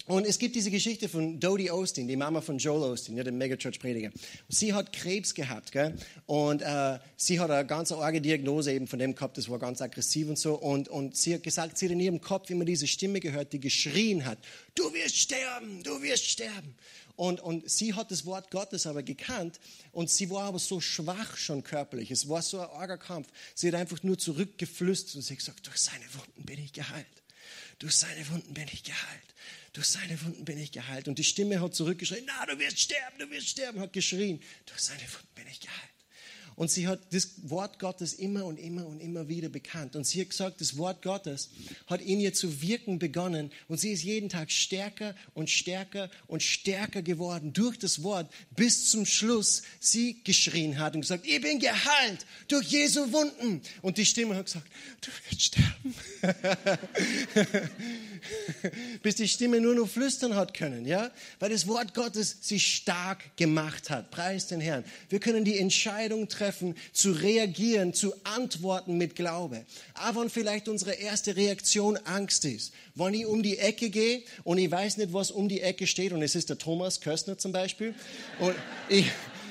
Und 0.06 0.26
es 0.26 0.38
gibt 0.38 0.56
diese 0.56 0.70
Geschichte 0.70 1.08
von 1.08 1.40
Dodie 1.40 1.72
Osteen, 1.72 2.10
die 2.10 2.18
Mama 2.18 2.42
von 2.42 2.58
Joel 2.58 2.92
Osteen, 2.92 3.16
ja, 3.16 3.24
dem 3.24 3.38
Megachurch-Prediger. 3.38 4.12
Sie 4.50 4.74
hat 4.74 4.92
Krebs 4.92 5.34
gehabt, 5.34 5.72
gell? 5.72 5.96
und 6.26 6.62
äh, 6.62 7.00
sie 7.16 7.40
hat 7.40 7.50
eine 7.50 7.66
ganz 7.66 7.92
arge 7.94 8.20
Diagnose 8.20 8.74
eben 8.74 8.88
von 8.88 9.00
dem 9.00 9.16
gehabt, 9.16 9.38
das 9.38 9.48
war 9.48 9.60
ganz 9.60 9.82
aggressiv 9.82 10.28
und 10.28 10.38
so. 10.38 10.56
Und, 10.56 10.90
und 10.90 11.16
sie 11.16 11.36
hat 11.36 11.44
gesagt, 11.44 11.78
sie 11.78 11.86
hat 11.86 11.94
in 11.94 12.02
ihrem 12.02 12.20
Kopf 12.20 12.50
immer 12.50 12.66
diese 12.66 12.86
Stimme 12.86 13.22
gehört, 13.22 13.54
die 13.54 13.62
geschrien 13.62 14.26
hat, 14.26 14.40
du 14.76 14.94
wirst 14.94 15.16
sterben, 15.16 15.84
du 15.84 16.02
wirst 16.02 16.26
sterben. 16.26 16.76
Und, 17.16 17.40
und 17.40 17.70
sie 17.70 17.94
hat 17.94 18.12
das 18.12 18.26
Wort 18.26 18.50
Gottes 18.52 18.88
aber 18.88 19.04
gekannt 19.04 19.60
und 19.92 20.10
sie 20.10 20.30
war 20.30 20.46
aber 20.46 20.60
so 20.60 20.82
schwach 20.82 21.38
schon 21.38 21.64
körperlich. 21.64 22.10
Es 22.12 22.28
war 22.28 22.42
so 22.42 22.60
ein 22.60 22.70
arger 22.70 22.98
Kampf. 22.98 23.28
Sie 23.54 23.68
hat 23.68 23.76
einfach 23.76 24.02
nur 24.04 24.18
zurückgeflüstert 24.18 25.16
und 25.16 25.22
sie 25.22 25.34
hat 25.34 25.40
gesagt, 25.40 25.68
durch 25.68 25.78
seine 25.78 26.06
Wunden 26.14 26.44
bin 26.44 26.60
ich 26.60 26.74
geheilt. 26.74 27.23
Durch 27.84 27.96
seine 27.96 28.28
Wunden 28.30 28.54
bin 28.54 28.68
ich 28.72 28.84
geheilt 28.84 29.34
durch 29.74 29.88
seine 29.88 30.22
Wunden 30.24 30.46
bin 30.46 30.60
ich 30.60 30.72
geheilt. 30.72 31.08
Und 31.08 31.18
die 31.18 31.24
Stimme 31.24 31.60
hat 31.60 31.74
zurückgeschrien, 31.74 32.26
na, 32.28 32.46
du 32.46 32.58
wirst 32.60 32.80
sterben, 32.80 33.18
du 33.18 33.30
wirst 33.30 33.50
sterben, 33.50 33.80
hat 33.80 33.92
geschrien, 33.92 34.42
durch 34.68 34.80
seine 34.80 35.02
Wunden 35.02 35.34
bin 35.36 35.48
ich 35.48 35.60
geheilt. 35.60 35.93
Und 36.56 36.72
sie 36.72 36.88
hat 36.88 37.00
das 37.12 37.32
Wort 37.44 37.80
Gottes 37.80 38.14
immer 38.14 38.46
und 38.46 38.58
immer 38.58 38.86
und 38.86 39.00
immer 39.00 39.28
wieder 39.28 39.50
bekannt. 39.50 39.96
Und 39.96 40.06
sie 40.06 40.22
hat 40.22 40.30
gesagt, 40.30 40.62
das 40.62 40.78
Wort 40.78 41.02
Gottes 41.02 41.50
hat 41.88 42.02
in 42.02 42.20
ihr 42.20 42.34
zu 42.34 42.62
wirken 42.62 43.00
begonnen. 43.00 43.52
Und 43.68 43.80
sie 43.80 43.92
ist 43.92 44.04
jeden 44.04 44.30
Tag 44.30 44.52
stärker 44.52 45.16
und 45.34 45.50
stärker 45.50 46.10
und 46.28 46.44
stärker 46.44 47.02
geworden 47.02 47.54
durch 47.54 47.78
das 47.78 48.04
Wort, 48.04 48.32
bis 48.56 48.90
zum 48.90 49.06
Schluss 49.06 49.64
sie 49.80 50.24
geschrien 50.24 50.80
hat 50.80 50.96
und 50.96 51.02
gesagt, 51.02 51.26
ich 51.26 51.42
bin 51.42 51.60
geheilt 51.60 52.26
durch 52.48 52.68
Jesu 52.68 53.12
Wunden. 53.12 53.62
Und 53.82 53.98
die 53.98 54.06
Stimme 54.06 54.36
hat 54.36 54.46
gesagt, 54.46 54.68
du 55.02 55.12
wirst 55.30 55.42
sterben. 55.42 55.96
bis 59.02 59.16
die 59.16 59.28
Stimme 59.28 59.60
nur 59.60 59.76
noch 59.76 59.90
flüstern 59.90 60.36
hat 60.36 60.54
können, 60.54 60.86
ja? 60.86 61.12
Weil 61.40 61.50
das 61.50 61.68
Wort 61.68 61.94
Gottes 61.94 62.38
sie 62.42 62.60
stark 62.60 63.36
gemacht 63.38 63.90
hat. 63.90 64.12
Preis 64.12 64.48
den 64.48 64.62
Herrn. 64.62 64.84
Wir 65.10 65.20
können 65.20 65.46
die 65.46 65.60
Entscheidung 65.60 66.28
treffen, 66.30 66.53
treffen, 66.54 66.76
zu 66.92 67.12
reagieren, 67.12 67.94
zu 67.94 68.14
antworten 68.24 68.98
mit 68.98 69.16
Glaube. 69.16 69.66
Aber 69.94 70.22
wenn 70.22 70.30
vielleicht 70.30 70.68
unsere 70.68 70.94
erste 70.94 71.36
Reaktion 71.36 71.98
Angst 72.06 72.46
ist, 72.46 72.74
wenn 72.96 73.14
ich 73.14 73.26
um 73.26 73.44
die 73.44 73.58
Ecke 73.58 73.90
gehe 73.90 74.24
und 74.44 74.58
ich 74.58 74.72
weiß 74.72 74.98
nicht, 74.98 75.14
was 75.14 75.32
um 75.32 75.50
die 75.50 75.62
Ecke 75.62 75.88
steht, 75.88 76.14
und 76.14 76.22
es 76.22 76.36
ist 76.36 76.50
der 76.50 76.58
Thomas 76.58 77.02
Köstner 77.02 77.38
zum 77.38 77.52
Beispiel, 77.52 77.96
und 78.40 78.56
ich, 78.90 79.06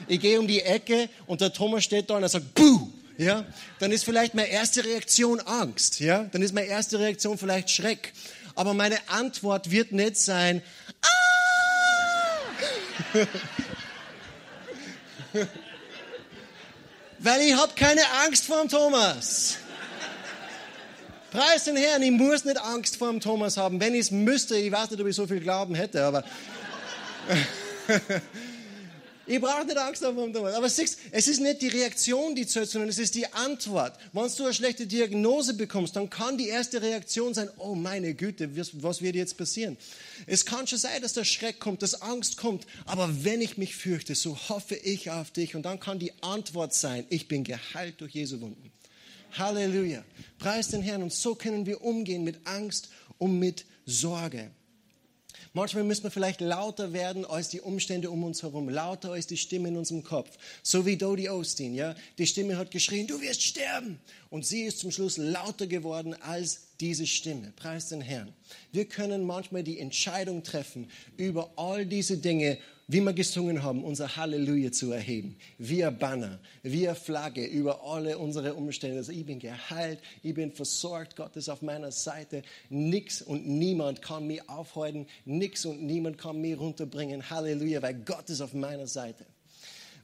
ich 0.09 0.21
gehe 0.21 0.38
um 0.38 0.47
die 0.47 0.61
Ecke 0.61 1.09
und 1.27 1.41
der 1.41 1.53
Thomas 1.53 1.85
steht 1.85 2.09
da 2.11 2.17
und 2.17 2.23
er 2.23 2.29
sagt, 2.29 2.55
Buh! 2.55 2.88
Ja, 3.19 3.45
dann 3.79 3.93
ist 3.93 4.05
vielleicht 4.05 4.33
meine 4.35 4.49
erste 4.49 4.83
Reaktion 4.85 5.38
Angst, 5.41 6.01
ja, 6.01 6.25
dann 6.33 6.41
ist 6.41 6.55
meine 6.55 6.67
erste 6.67 6.99
Reaktion 6.99 7.37
vielleicht 7.37 7.69
Schreck. 7.69 8.15
Aber 8.55 8.73
meine 8.73 8.97
Antwort 9.09 9.71
wird 9.71 9.93
nicht 9.93 10.17
sein, 10.17 10.62
ah! 11.03 11.09
weil 17.23 17.41
ich 17.43 17.55
habe 17.55 17.73
keine 17.75 18.03
Angst 18.25 18.47
vor 18.47 18.61
dem 18.61 18.69
Thomas. 18.69 19.57
Preis 21.31 21.65
den 21.65 21.77
Herrn, 21.77 22.03
ich 22.03 22.11
muss 22.11 22.45
nicht 22.45 22.61
Angst 22.61 22.97
vor 22.97 23.11
dem 23.11 23.21
Thomas 23.21 23.57
haben. 23.57 23.81
Wenn 23.81 23.95
ich 23.95 24.01
es 24.01 24.11
müsste, 24.11 24.57
ich 24.57 24.71
weiß 24.71 24.91
nicht, 24.91 25.01
ob 25.01 25.07
ich 25.07 25.17
so 25.17 25.27
viel 25.27 25.41
Glauben 25.41 25.75
hätte, 25.75 26.05
aber 26.05 26.25
Ich 29.27 29.41
brauche 29.41 29.65
nicht 29.65 29.79
Angst 29.79 30.05
haben 30.05 30.33
vor 30.33 30.55
Aber 30.55 30.69
siehst, 30.69 30.99
es 31.11 31.29
ist 31.29 31.41
nicht 31.41 31.63
die 31.63 31.69
Reaktion, 31.69 32.35
die 32.35 32.47
zählt, 32.47 32.69
sondern 32.69 32.89
es 32.89 32.99
ist 32.99 33.15
die 33.15 33.27
Antwort. 33.33 33.99
Wenn 34.13 34.29
du 34.37 34.45
eine 34.45 34.55
schlechte 34.55 34.87
Diagnose 34.87 35.55
bekommst, 35.55 35.95
dann 35.95 36.11
kann 36.11 36.39
die 36.39 36.49
erste 36.49 36.83
Reaktion 36.83 37.33
sein, 37.33 37.49
oh 37.59 37.75
meine 37.75 38.15
Güte, 38.15 38.51
was 38.57 39.01
wird 39.01 39.15
jetzt 39.15 39.37
passieren? 39.37 39.77
Es 40.27 40.45
kann 40.45 40.67
schon 40.67 40.79
sein, 40.79 41.01
dass 41.03 41.13
der 41.13 41.25
Schreck 41.25 41.61
kommt, 41.61 41.83
dass 41.83 42.03
Angst 42.03 42.37
kommt, 42.37 42.67
aber 42.85 43.25
wenn 43.25 43.41
ich 43.41 43.57
mich 43.59 43.77
fürchte, 43.77 44.15
so 44.15 44.37
hoffe 44.49 44.75
ich 44.75 45.11
auf 45.11 45.31
dich. 45.31 45.55
Und 45.55 45.63
dann 45.63 45.79
kann 45.79 45.99
die 45.99 46.13
Antwort 46.23 46.75
sein, 46.75 47.07
ich 47.09 47.29
bin 47.29 47.45
geheilt 47.45 48.01
durch 48.01 48.15
Jesu 48.15 48.41
Wunden. 48.41 48.73
Halleluja. 49.39 50.05
Preis 50.39 50.69
den 50.69 50.83
Herrn. 50.83 51.03
Und 51.03 51.13
so 51.13 51.35
können 51.35 51.67
wir 51.67 51.83
umgehen 51.83 52.25
mit 52.25 52.47
Angst 52.47 52.91
und 53.19 53.39
mit 53.39 53.65
Sorge. 53.87 54.51
Manchmal 55.55 55.85
müssen 55.85 56.05
wir 56.05 56.11
vielleicht 56.11 56.41
lauter 56.41 56.95
werden 56.95 57.27
als 57.27 57.51
die 57.51 57.61
Umstände 57.61 58.11
um 58.11 58.25
uns 58.25 58.43
herum, 58.43 58.71
lauter 58.71 59.12
als 59.12 59.27
die 59.27 59.37
Stimme 59.37 59.69
in 59.69 59.77
unserem 59.77 60.03
Kopf. 60.03 60.38
So 60.62 60.87
wie 60.87 60.97
Dodie 60.97 61.29
Osteen, 61.29 61.75
ja. 61.75 61.95
Die 62.17 62.27
Stimme 62.27 62.57
hat 62.57 62.71
geschrien, 62.71 63.07
du 63.07 63.21
wirst 63.21 63.43
sterben. 63.43 64.01
Und 64.31 64.47
sie 64.47 64.62
ist 64.62 64.79
zum 64.79 64.91
Schluss 64.91 65.19
lauter 65.19 65.67
geworden 65.67 66.15
als 66.23 66.69
diese 66.81 67.07
Stimme. 67.07 67.53
Preis 67.55 67.91
den 67.91 68.01
Herrn. 68.01 68.33
Wir 68.73 68.87
können 68.87 69.27
manchmal 69.27 69.62
die 69.62 69.79
Entscheidung 69.79 70.43
treffen, 70.43 70.91
über 71.19 71.53
all 71.57 71.85
diese 71.85 72.17
Dinge 72.17 72.57
wie 72.92 73.00
wir 73.00 73.14
gesungen 73.14 73.62
haben, 73.62 73.83
unser 73.85 74.16
Halleluja 74.16 74.70
zu 74.70 74.92
erheben. 74.92 75.37
Ein 75.59 75.98
Banner, 75.98 76.38
eine 76.62 76.94
Flagge 76.94 77.46
über 77.46 77.83
alle 77.83 78.18
unsere 78.18 78.55
Umstände. 78.55 78.98
Also 78.98 79.12
ich 79.12 79.24
bin 79.24 79.38
geheilt, 79.38 79.98
ich 80.22 80.35
bin 80.35 80.52
versorgt, 80.52 81.16
Gott 81.16 81.35
ist 81.37 81.48
auf 81.48 81.62
meiner 81.62 81.90
Seite. 81.90 82.42
Nix 82.68 83.22
und 83.22 83.48
niemand 83.48 84.02
kann 84.02 84.26
mich 84.26 84.46
aufhalten, 84.46 85.07
nix 85.24 85.64
und 85.64 85.83
niemand 85.83 86.18
kann 86.18 86.38
mich 86.38 86.59
runterbringen. 86.59 87.31
Halleluja, 87.31 87.81
weil 87.81 87.94
Gott 87.94 88.28
ist 88.28 88.42
auf 88.42 88.52
meiner 88.52 88.87
Seite. 88.87 89.24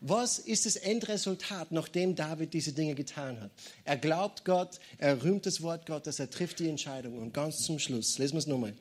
Was 0.01 0.39
ist 0.39 0.65
das 0.65 0.77
Endresultat, 0.77 1.73
nachdem 1.73 2.15
David 2.15 2.55
diese 2.55 2.73
Dinge 2.73 2.95
getan 2.95 3.39
hat? 3.41 3.51
Er 3.85 3.99
glaubt 3.99 4.47
Gott, 4.47 4.81
er 4.97 5.23
rühmt 5.23 5.45
das 5.45 5.61
Wort 5.61 5.85
Gottes, 5.85 6.21
er 6.21 6.31
trifft 6.31 6.61
die 6.61 6.69
Entscheidung. 6.69 7.19
Und 7.19 7.35
ganz 7.35 7.65
zum 7.65 7.79
Schluss, 7.79 8.17
lesen 8.17 8.35
wir 8.35 8.39
es 8.39 8.47
nochmal. 8.47 8.75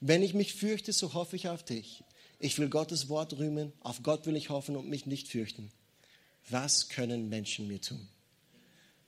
Wenn 0.00 0.22
ich 0.22 0.32
mich 0.32 0.54
fürchte, 0.54 0.94
so 0.94 1.12
hoffe 1.12 1.36
ich 1.36 1.48
auf 1.48 1.62
dich. 1.62 2.02
Ich 2.42 2.58
will 2.58 2.70
Gottes 2.70 3.10
Wort 3.10 3.38
rühmen, 3.38 3.72
auf 3.80 4.02
Gott 4.02 4.24
will 4.24 4.34
ich 4.34 4.48
hoffen 4.48 4.74
und 4.74 4.88
mich 4.88 5.04
nicht 5.04 5.28
fürchten. 5.28 5.70
Was 6.48 6.88
können 6.88 7.28
Menschen 7.28 7.68
mir 7.68 7.82
tun? 7.82 8.08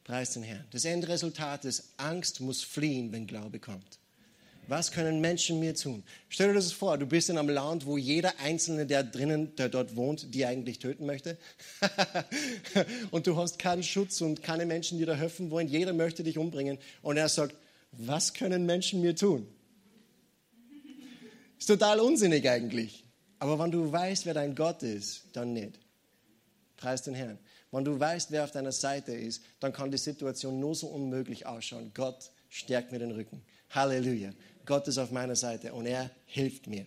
Preis 0.05 0.35
den 0.35 0.43
Herrn. 0.43 0.67
Das 0.71 0.85
Endresultat 0.85 1.65
ist, 1.65 1.95
Angst 1.97 2.41
muss 2.41 2.63
fliehen, 2.63 3.11
wenn 3.11 3.27
Glaube 3.27 3.59
kommt. 3.59 3.99
Was 4.69 4.93
können 4.93 5.23
Menschen 5.23 5.61
mir 5.61 5.75
tun? 5.75 6.03
Stell 6.29 6.49
dir 6.49 6.55
das 6.55 6.73
vor, 6.73 6.99
du 6.99 7.07
bist 7.07 7.31
in 7.31 7.39
einem 7.39 7.49
Land, 7.49 7.87
wo 7.87 7.97
jeder 7.97 8.39
Einzelne, 8.39 8.85
der 8.85 9.03
drinnen, 9.03 9.57
der 9.57 9.71
dort 9.71 9.97
wohnt, 9.97 10.35
die 10.35 10.45
eigentlich 10.45 10.79
töten 10.79 11.07
möchte. 11.07 11.39
und 13.11 13.27
du 13.27 13.37
hast 13.37 13.59
keinen 13.59 13.83
Schutz 13.83 14.21
und 14.21 14.43
keine 14.43 14.67
Menschen, 14.67 14.99
die 14.99 15.07
da 15.07 15.15
helfen 15.15 15.51
wollen. 15.51 15.69
Jeder 15.69 15.95
möchte 15.95 16.23
dich 16.23 16.37
umbringen. 16.37 16.79
Und 17.01 17.17
er 17.17 17.31
sagt, 17.31 17.57
was 17.93 18.35
können 18.35 18.67
Menschen 18.67 19.01
mir 19.01 19.17
tun? 19.17 19.49
Ist 21.59 21.67
total 21.67 21.99
unsinnig 22.01 22.49
eigentlich. 22.49 23.02
Aber 23.43 23.59
wenn 23.59 23.73
du 23.73 23.91
weißt, 23.91 24.25
wer 24.25 24.35
dein 24.35 24.55
Gott 24.55 24.85
ist, 24.85 25.25
dann 25.33 25.53
nicht. 25.53 25.81
Preis 26.77 27.03
den 27.03 27.15
Herrn. 27.15 27.41
Wenn 27.73 27.85
du 27.85 27.99
weißt, 27.99 28.31
wer 28.31 28.45
auf 28.45 28.53
deiner 28.53 28.71
Seite 28.71 29.13
ist, 29.13 29.43
dann 29.59 29.73
kann 29.73 29.91
die 29.91 29.99
Situation 29.99 30.61
nur 30.61 30.77
so 30.77 30.87
unmöglich 30.87 31.45
ausschauen. 31.45 31.91
Gott 31.93 32.31
stärkt 32.51 32.93
mir 32.93 33.01
den 33.01 33.11
Rücken. 33.11 33.43
Halleluja. 33.71 34.31
Gott 34.65 34.87
ist 34.87 34.97
auf 34.97 35.11
meiner 35.11 35.35
Seite 35.35 35.73
und 35.73 35.87
er 35.87 36.09
hilft 36.27 36.69
mir. 36.69 36.87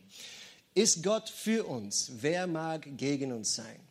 Ist 0.74 1.04
Gott 1.04 1.28
für 1.28 1.66
uns? 1.66 2.10
Wer 2.22 2.48
mag 2.48 2.88
gegen 2.96 3.34
uns 3.34 3.56
sein? 3.56 3.82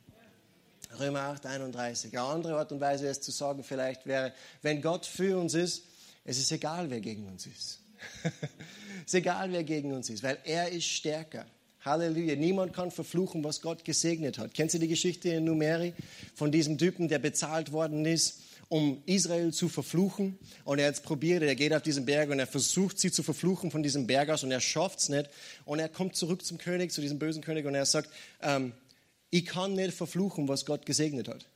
Römer 0.99 1.21
8, 1.21 1.45
31. 1.45 2.17
Eine 2.17 2.27
andere 2.27 2.57
Art 2.57 2.73
und 2.73 2.81
Weise, 2.81 3.09
es 3.09 3.21
zu 3.21 3.31
sagen 3.31 3.63
vielleicht 3.63 4.07
wäre, 4.07 4.33
wenn 4.63 4.81
Gott 4.81 5.05
für 5.05 5.39
uns 5.39 5.53
ist, 5.53 5.83
es 6.25 6.39
ist 6.39 6.51
egal, 6.51 6.89
wer 6.89 7.03
gegen 7.03 7.27
uns 7.27 7.47
ist. 7.47 7.81
es 8.25 9.05
ist 9.05 9.15
egal, 9.17 9.53
wer 9.53 9.65
gegen 9.65 9.93
uns 9.93 10.09
ist, 10.09 10.23
weil 10.23 10.39
er 10.45 10.71
ist 10.71 10.87
stärker. 10.87 11.45
Halleluja. 11.85 12.37
Niemand 12.37 12.73
kann 12.73 12.91
verfluchen, 12.91 13.45
was 13.45 13.61
Gott 13.61 13.85
gesegnet 13.85 14.39
hat. 14.39 14.55
Kennst 14.55 14.75
du 14.75 14.79
die 14.79 14.89
Geschichte 14.89 15.29
in 15.29 15.45
Numeri 15.45 15.95
von 16.35 16.51
diesem 16.51 16.79
Typen, 16.79 17.09
der 17.09 17.19
bezahlt 17.19 17.73
worden 17.73 18.07
ist 18.07 18.41
um 18.69 19.03
Israel 19.07 19.53
zu 19.53 19.69
verfluchen. 19.69 20.39
Und 20.65 20.79
er 20.79 20.89
hat 20.89 20.95
es 20.95 21.01
probiert, 21.01 21.43
er 21.43 21.55
geht 21.55 21.73
auf 21.73 21.83
diesen 21.83 22.07
Berg 22.07 22.31
und 22.31 22.39
er 22.39 22.47
versucht, 22.47 22.99
sie 22.99 23.11
zu 23.11 23.23
verfluchen 23.23 23.71
von 23.71 23.83
diesem 23.83 24.07
Berg 24.07 24.31
aus 24.31 24.43
und 24.43 24.51
er 24.51 24.61
schafft 24.61 24.99
es 24.99 25.09
nicht. 25.09 25.31
Und 25.65 25.79
er 25.79 25.89
kommt 25.89 26.17
zurück 26.17 26.45
zum 26.45 26.59
König, 26.59 26.91
zu 26.91 27.01
diesem 27.01 27.19
bösen 27.19 27.43
König 27.43 27.67
und 27.67 27.75
er 27.75 27.87
sagt, 27.87 28.09
ähm, 28.43 28.73
ich 29.31 29.47
kann 29.47 29.75
nicht 29.75 29.95
verfluchen, 29.95 30.49
was 30.49 30.65
Gott 30.65 30.87
gesegnet 30.87 31.29
hat. 31.29 31.47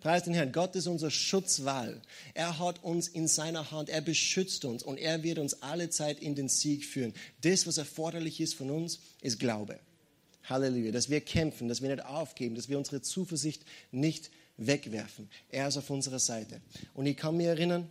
Preis 0.00 0.24
den 0.24 0.34
Herrn. 0.34 0.52
Gott 0.52 0.74
ist 0.76 0.86
unser 0.86 1.10
Schutzwall. 1.10 2.00
Er 2.34 2.58
hat 2.58 2.82
uns 2.82 3.06
in 3.06 3.28
seiner 3.28 3.70
Hand. 3.70 3.90
Er 3.90 4.00
beschützt 4.00 4.64
uns 4.64 4.82
und 4.82 4.98
er 4.98 5.22
wird 5.22 5.38
uns 5.38 5.62
alle 5.62 5.90
Zeit 5.90 6.20
in 6.20 6.34
den 6.34 6.48
Sieg 6.48 6.84
führen. 6.84 7.14
Das, 7.42 7.66
was 7.66 7.78
erforderlich 7.78 8.40
ist 8.40 8.54
von 8.54 8.70
uns, 8.70 9.00
ist 9.20 9.38
Glaube. 9.38 9.78
Halleluja. 10.44 10.90
Dass 10.90 11.10
wir 11.10 11.20
kämpfen, 11.20 11.68
dass 11.68 11.82
wir 11.82 11.90
nicht 11.90 12.04
aufgeben, 12.04 12.54
dass 12.54 12.68
wir 12.68 12.78
unsere 12.78 13.02
Zuversicht 13.02 13.62
nicht 13.92 14.30
wegwerfen. 14.56 15.28
Er 15.50 15.68
ist 15.68 15.76
auf 15.76 15.90
unserer 15.90 16.18
Seite. 16.18 16.60
Und 16.94 17.06
ich 17.06 17.16
kann 17.16 17.36
mich 17.36 17.46
erinnern, 17.46 17.88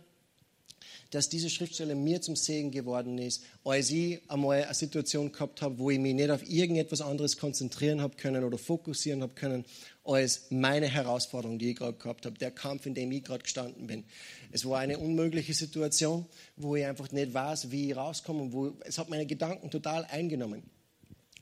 dass 1.10 1.28
diese 1.28 1.50
Schriftstelle 1.50 1.94
mir 1.94 2.22
zum 2.22 2.36
Segen 2.36 2.70
geworden 2.70 3.18
ist, 3.18 3.42
als 3.64 3.90
ich 3.90 4.20
einmal 4.28 4.64
eine 4.64 4.74
Situation 4.74 5.32
gehabt 5.32 5.60
habe, 5.60 5.78
wo 5.78 5.90
ich 5.90 5.98
mich 5.98 6.14
nicht 6.14 6.30
auf 6.30 6.48
irgendetwas 6.48 7.00
anderes 7.00 7.36
konzentrieren 7.36 8.00
habe 8.00 8.16
können 8.16 8.44
oder 8.44 8.58
fokussieren 8.58 9.22
habe 9.22 9.34
können, 9.34 9.64
als 10.04 10.46
meine 10.50 10.86
Herausforderung, 10.86 11.58
die 11.58 11.70
ich 11.70 11.76
gerade 11.76 11.98
gehabt 11.98 12.26
habe, 12.26 12.38
der 12.38 12.50
Kampf, 12.52 12.86
in 12.86 12.94
dem 12.94 13.10
ich 13.12 13.24
gerade 13.24 13.42
gestanden 13.42 13.86
bin. 13.86 14.04
Es 14.52 14.64
war 14.64 14.78
eine 14.78 14.98
unmögliche 14.98 15.54
Situation, 15.54 16.26
wo 16.56 16.76
ich 16.76 16.86
einfach 16.86 17.10
nicht 17.12 17.34
weiß, 17.34 17.70
wie 17.70 17.90
ich 17.90 17.96
rauskomme 17.96 18.42
und 18.42 18.52
wo, 18.52 18.72
es 18.84 18.98
hat 18.98 19.10
meine 19.10 19.26
Gedanken 19.26 19.70
total 19.70 20.04
eingenommen. 20.04 20.62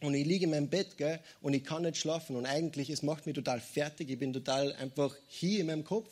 Und 0.00 0.14
ich 0.14 0.26
liege 0.26 0.44
in 0.44 0.50
meinem 0.50 0.68
Bett 0.68 0.96
gell, 0.96 1.18
und 1.40 1.54
ich 1.54 1.64
kann 1.64 1.82
nicht 1.82 1.96
schlafen. 1.96 2.36
Und 2.36 2.46
eigentlich, 2.46 2.88
es 2.88 3.02
macht 3.02 3.26
mich 3.26 3.34
total 3.34 3.60
fertig. 3.60 4.08
Ich 4.10 4.18
bin 4.18 4.32
total 4.32 4.72
einfach 4.74 5.14
hier 5.26 5.60
in 5.60 5.66
meinem 5.66 5.84
Kopf. 5.84 6.08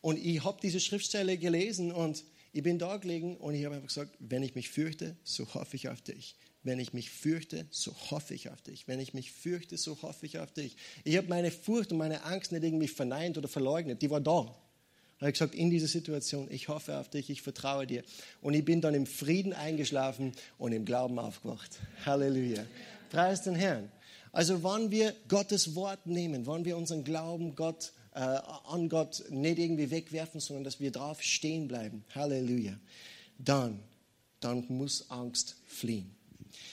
Und 0.00 0.18
ich 0.18 0.42
habe 0.42 0.58
diese 0.60 0.80
Schriftstelle 0.80 1.36
gelesen 1.36 1.92
und 1.92 2.24
ich 2.56 2.62
bin 2.62 2.78
da 2.78 2.96
gelegen 2.96 3.36
und 3.36 3.54
ich 3.54 3.66
habe 3.66 3.74
einfach 3.74 3.88
gesagt, 3.88 4.16
wenn 4.18 4.42
ich 4.42 4.54
mich 4.54 4.70
fürchte, 4.70 5.14
so 5.24 5.46
hoffe 5.52 5.76
ich 5.76 5.90
auf 5.90 6.00
dich. 6.00 6.36
Wenn 6.62 6.80
ich 6.80 6.94
mich 6.94 7.10
fürchte, 7.10 7.66
so 7.70 7.94
hoffe 8.10 8.32
ich 8.32 8.48
auf 8.48 8.62
dich. 8.62 8.88
Wenn 8.88 8.98
ich 8.98 9.12
mich 9.12 9.30
fürchte, 9.30 9.76
so 9.76 10.00
hoffe 10.00 10.24
ich 10.24 10.38
auf 10.38 10.52
dich. 10.52 10.74
Ich 11.04 11.18
habe 11.18 11.28
meine 11.28 11.50
Furcht 11.50 11.92
und 11.92 11.98
meine 11.98 12.24
Angst 12.24 12.52
nicht 12.52 12.64
irgendwie 12.64 12.88
verneint 12.88 13.36
oder 13.36 13.46
verleugnet. 13.46 14.00
Die 14.00 14.08
war 14.08 14.22
da. 14.22 14.56
Ich 15.16 15.22
habe 15.22 15.32
gesagt, 15.32 15.54
in 15.54 15.68
dieser 15.68 15.86
Situation, 15.86 16.50
ich 16.50 16.68
hoffe 16.68 16.96
auf 16.96 17.10
dich, 17.10 17.28
ich 17.28 17.42
vertraue 17.42 17.86
dir. 17.86 18.02
Und 18.40 18.54
ich 18.54 18.64
bin 18.64 18.80
dann 18.80 18.94
im 18.94 19.04
Frieden 19.04 19.52
eingeschlafen 19.52 20.32
und 20.56 20.72
im 20.72 20.86
Glauben 20.86 21.18
aufgewacht. 21.18 21.78
Halleluja. 22.06 22.64
Preis 23.10 23.42
den 23.42 23.54
Herrn. 23.54 23.92
Also 24.32 24.62
wann 24.62 24.90
wir 24.90 25.14
Gottes 25.28 25.74
Wort 25.74 26.06
nehmen, 26.06 26.46
wann 26.46 26.64
wir 26.64 26.78
unseren 26.78 27.04
Glauben 27.04 27.54
Gott, 27.54 27.92
äh, 28.16 28.40
an 28.68 28.88
Gott 28.88 29.24
nicht 29.28 29.58
irgendwie 29.58 29.90
wegwerfen, 29.90 30.40
sondern 30.40 30.64
dass 30.64 30.80
wir 30.80 30.90
drauf 30.90 31.22
stehen 31.22 31.68
bleiben, 31.68 32.02
Halleluja, 32.14 32.78
dann, 33.38 33.78
dann 34.40 34.64
muss 34.68 35.10
Angst 35.10 35.56
fliehen. 35.66 36.16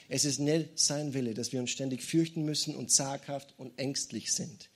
Es 0.08 0.24
ist 0.24 0.40
nicht 0.40 0.80
sein 0.80 1.14
Wille, 1.14 1.34
dass 1.34 1.52
wir 1.52 1.60
uns 1.60 1.72
ständig 1.72 2.02
fürchten 2.02 2.46
müssen 2.46 2.76
und 2.76 2.92
zaghaft 2.92 3.54
und 3.58 3.78
ängstlich 3.78 4.32
sind. 4.32 4.70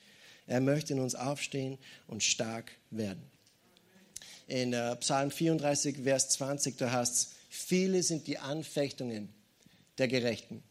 Er 0.46 0.60
möchte 0.60 0.92
in 0.92 1.00
uns 1.00 1.14
aufstehen 1.14 1.78
und 2.06 2.22
stark 2.22 2.72
werden. 2.90 3.22
In 4.46 4.74
äh, 4.74 4.94
Psalm 4.96 5.30
34, 5.30 6.02
Vers 6.02 6.28
20, 6.30 6.76
da 6.76 6.92
heißt 6.92 7.14
es, 7.14 7.28
viele 7.48 8.02
sind 8.02 8.26
die 8.26 8.38
Anfechtungen 8.38 9.30
der 9.96 10.08
Gerechten 10.08 10.62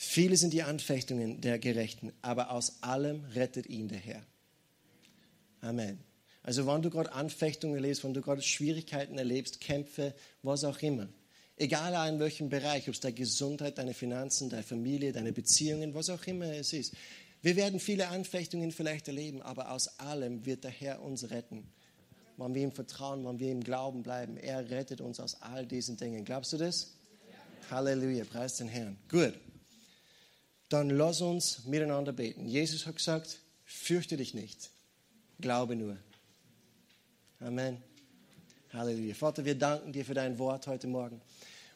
Viele 0.00 0.36
sind 0.36 0.52
die 0.52 0.62
Anfechtungen 0.62 1.40
der 1.40 1.58
Gerechten, 1.58 2.12
aber 2.22 2.52
aus 2.52 2.84
allem 2.84 3.24
rettet 3.34 3.66
ihn 3.66 3.88
der 3.88 3.98
Herr. 3.98 4.22
Amen. 5.60 5.98
Also 6.44 6.68
wenn 6.68 6.82
du 6.82 6.88
gerade 6.88 7.10
Anfechtungen 7.10 7.74
erlebst, 7.74 8.04
wenn 8.04 8.14
du 8.14 8.20
gerade 8.20 8.40
Schwierigkeiten 8.40 9.18
erlebst, 9.18 9.60
Kämpfe, 9.60 10.14
was 10.44 10.62
auch 10.62 10.80
immer, 10.82 11.08
egal 11.56 12.08
in 12.08 12.20
welchem 12.20 12.48
Bereich, 12.48 12.86
ob 12.86 12.94
es 12.94 13.00
deine 13.00 13.16
Gesundheit, 13.16 13.76
deine 13.76 13.92
Finanzen, 13.92 14.48
deine 14.48 14.62
Familie, 14.62 15.10
deine 15.10 15.32
Beziehungen, 15.32 15.94
was 15.94 16.10
auch 16.10 16.24
immer 16.28 16.46
es 16.52 16.72
ist. 16.72 16.94
Wir 17.42 17.56
werden 17.56 17.80
viele 17.80 18.06
Anfechtungen 18.06 18.70
vielleicht 18.70 19.08
erleben, 19.08 19.42
aber 19.42 19.72
aus 19.72 19.98
allem 19.98 20.46
wird 20.46 20.62
der 20.62 20.70
Herr 20.70 21.02
uns 21.02 21.28
retten. 21.30 21.66
Wenn 22.36 22.54
wir 22.54 22.62
ihm 22.62 22.72
vertrauen, 22.72 23.26
wenn 23.26 23.40
wir 23.40 23.50
ihm 23.50 23.64
glauben 23.64 24.04
bleiben, 24.04 24.36
er 24.36 24.70
rettet 24.70 25.00
uns 25.00 25.18
aus 25.18 25.42
all 25.42 25.66
diesen 25.66 25.96
Dingen. 25.96 26.24
Glaubst 26.24 26.52
du 26.52 26.56
das? 26.56 26.94
Ja. 27.28 27.76
Halleluja, 27.76 28.24
preis 28.24 28.58
den 28.58 28.68
Herrn. 28.68 28.96
Gut 29.08 29.34
dann 30.68 30.90
lass 30.90 31.20
uns 31.20 31.64
miteinander 31.64 32.12
beten. 32.12 32.46
Jesus 32.46 32.86
hat 32.86 32.96
gesagt, 32.96 33.38
fürchte 33.64 34.16
dich 34.16 34.34
nicht, 34.34 34.70
glaube 35.40 35.76
nur. 35.76 35.96
Amen. 37.40 37.82
Halleluja. 38.72 39.14
Vater, 39.14 39.44
wir 39.44 39.54
danken 39.54 39.92
dir 39.92 40.04
für 40.04 40.14
dein 40.14 40.38
Wort 40.38 40.66
heute 40.66 40.88
Morgen. 40.88 41.20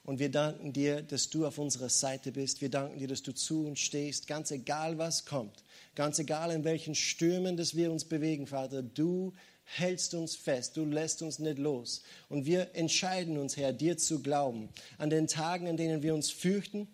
Und 0.05 0.19
wir 0.19 0.31
danken 0.31 0.73
dir, 0.73 1.01
dass 1.01 1.31
du 1.31 1.47
auf 1.47 1.59
unserer 1.59 1.89
Seite 1.89 2.33
bist. 2.33 2.61
Wir 2.61 2.69
danken 2.69 2.99
dir, 2.99 3.07
dass 3.07 3.23
du 3.23 3.33
zu 3.33 3.67
uns 3.67 3.79
stehst, 3.79 4.27
ganz 4.27 4.51
egal 4.51 4.99
was 4.99 5.25
kommt. 5.25 5.63
Ganz 5.95 6.19
egal 6.19 6.51
in 6.51 6.65
welchen 6.65 6.95
Stürmen, 6.95 7.57
dass 7.57 7.77
wir 7.77 7.93
uns 7.93 8.05
bewegen, 8.05 8.47
Vater. 8.47 8.83
Du 8.83 9.33
hältst 9.65 10.15
uns 10.15 10.35
fest, 10.35 10.77
du 10.77 10.85
lässt 10.85 11.23
uns 11.23 11.39
nicht 11.39 11.59
los. 11.59 12.03
Und 12.29 12.47
wir 12.47 12.75
entscheiden 12.75 13.39
uns, 13.39 13.57
Herr, 13.57 13.73
dir 13.73 13.97
zu 13.97 14.21
glauben. 14.21 14.69
An 14.99 15.09
den 15.09 15.29
Tagen, 15.29 15.69
an 15.69 15.77
denen 15.77 16.03
wir 16.03 16.15
uns 16.15 16.31
fürchten, 16.31 16.89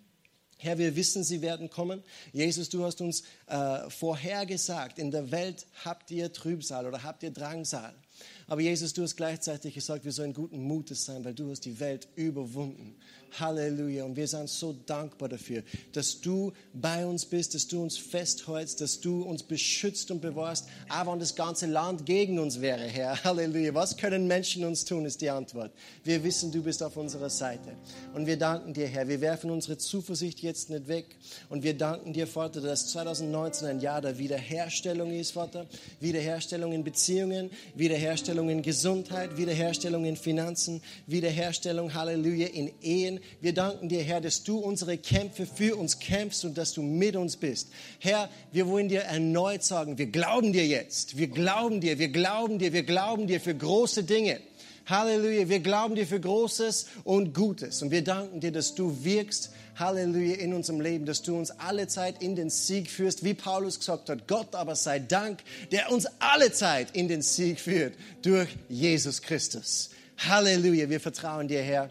Herr, 0.59 0.77
wir 0.77 0.97
wissen, 0.97 1.23
sie 1.23 1.41
werden 1.41 1.71
kommen. 1.71 2.03
Jesus, 2.33 2.69
du 2.69 2.85
hast 2.85 3.01
uns 3.01 3.23
äh, 3.47 3.89
vorhergesagt, 3.91 4.99
in 4.99 5.11
der 5.11 5.31
Welt 5.31 5.67
habt 5.85 6.11
ihr 6.11 6.33
Trübsal 6.33 6.87
oder 6.87 7.05
habt 7.05 7.23
ihr 7.23 7.31
Drangsal. 7.31 7.95
Aber 8.49 8.61
Jesus, 8.61 8.93
du 8.93 9.03
hast 9.03 9.17
gleichzeitig 9.17 9.75
gesagt, 9.75 10.05
wir 10.05 10.13
sollen 10.13 10.33
guten 10.33 10.61
Mutes 10.61 11.05
sein, 11.05 11.25
weil 11.25 11.35
du 11.35 11.51
hast 11.51 11.65
die 11.65 11.79
Welt 11.79 12.09
überwunden. 12.17 12.97
Halleluja. 13.39 14.05
Und 14.05 14.17
wir 14.17 14.27
sind 14.27 14.49
so 14.49 14.75
dankbar 14.87 15.29
dafür, 15.29 15.63
dass 15.93 16.21
du 16.21 16.53
bei 16.73 17.07
uns 17.07 17.25
bist, 17.25 17.55
dass 17.55 17.67
du 17.67 17.83
uns 17.83 17.97
festhältst, 17.99 18.81
dass 18.81 19.01
du 19.01 19.23
uns 19.23 19.43
beschützt 19.43 20.11
und 20.11 20.21
bewahrst, 20.21 20.67
auch 20.89 21.13
wenn 21.13 21.19
das 21.19 21.35
ganze 21.35 21.67
Land 21.67 22.07
gegen 22.07 22.39
uns 22.39 22.61
wäre, 22.61 22.85
Herr. 22.85 23.23
Halleluja. 23.25 23.75
Was 23.75 23.97
können 23.97 24.27
Menschen 24.27 24.65
uns 24.65 24.85
tun, 24.85 25.05
ist 25.05 25.21
die 25.21 25.31
Antwort. 25.31 25.73
Wir 26.05 26.23
wissen, 26.25 26.53
du 26.53 26.63
bist 26.63 26.83
auf 26.83 26.97
unserer 26.97 27.31
Seite. 27.31 27.77
Und 28.15 28.27
wir 28.27 28.37
danken 28.37 28.75
dir, 28.75 28.87
Herr. 28.87 29.09
Wir 29.09 29.21
werfen 29.21 29.51
unsere 29.51 29.79
Zuversicht 29.79 30.41
jetzt 30.41 30.71
nicht 30.71 30.89
weg. 30.89 31.17
Und 31.49 31.63
wir 31.63 31.75
danken 31.75 32.13
dir, 32.13 32.27
Vater, 32.27 32.61
dass 32.61 32.89
2019 32.89 33.69
ein 33.69 33.81
Jahr 33.81 34.01
der 34.01 34.19
Wiederherstellung 34.19 35.13
ist, 35.13 35.33
Vater. 35.33 35.67
Wiederherstellung 36.01 36.73
in 36.73 36.85
Beziehungen, 36.85 37.51
Wiederherstellung 37.75 37.99
Wiederherstellung 37.99 38.49
in 38.51 38.63
Gesundheit, 38.63 39.37
Wiederherstellung 39.37 40.05
in 40.05 40.17
Finanzen, 40.17 40.83
Wiederherstellung, 41.07 41.95
Halleluja, 41.95 42.49
in 42.49 42.71
Ehen. 42.83 43.18
Wir 43.41 43.55
danken 43.55 43.89
dir, 43.89 44.03
Herr, 44.03 44.21
dass 44.21 44.45
du 44.45 44.59
unsere 44.59 44.99
Kämpfe 44.99 45.47
für 45.47 45.77
uns 45.77 45.99
kämpfst 45.99 46.45
und 46.45 46.59
dass 46.59 46.73
du 46.73 46.83
mit 46.83 47.17
uns 47.17 47.37
bist. 47.37 47.69
Herr, 47.99 48.29
wir 48.53 48.67
wollen 48.67 48.89
dir 48.89 49.03
erneut 49.03 49.63
sagen, 49.63 49.99
wir 49.99 50.07
glauben 50.07 50.53
dir 50.53 50.67
jetzt. 50.67 51.17
Wir 51.17 51.29
glauben 51.29 51.81
dir, 51.81 51.99
wir 51.99 52.09
glauben 52.09 52.59
dir, 52.59 52.73
wir 52.73 52.85
glauben 52.85 53.27
dir 53.27 53.41
für 53.41 53.55
große 53.55 54.05
Dinge. 54.05 54.41
Halleluja, 54.89 55.51
wir 55.51 55.61
glauben 55.61 55.95
dir 55.97 56.07
für 56.07 56.19
Großes 56.19 56.87
und 57.05 57.35
Gutes. 57.35 57.83
Und 57.83 57.91
wir 57.91 58.03
danken 58.03 58.41
dir, 58.41 58.53
dass 58.53 58.75
du 58.75 59.05
wirkst 59.05 59.51
Halleluja, 59.79 60.37
in 60.37 60.55
unserem 60.55 60.81
Leben, 60.81 61.05
dass 61.05 61.23
du 61.23 61.37
uns 61.37 61.51
alle 61.51 61.87
Zeit 61.89 62.23
in 62.23 62.35
den 62.35 62.49
Sieg 62.49 62.91
führst, 62.91 63.23
wie 63.23 63.35
Paulus 63.35 63.79
gesagt 63.79 64.09
hat. 64.09 64.27
Gott 64.27 64.55
aber 64.55 64.75
sei 64.75 64.99
Dank, 64.99 65.41
der 65.71 65.93
uns 65.93 66.07
alle 66.19 66.53
Zeit 66.53 66.97
in 66.97 67.07
den 67.07 67.23
Sieg 67.23 67.61
führt 67.61 67.95
durch 68.23 68.49
Jesus 68.69 69.21
Christus. 69.21 69.91
Halleluja, 70.17 70.89
wir 70.89 71.01
vertrauen 71.01 71.49
dir, 71.49 71.63
Herr, 71.63 71.91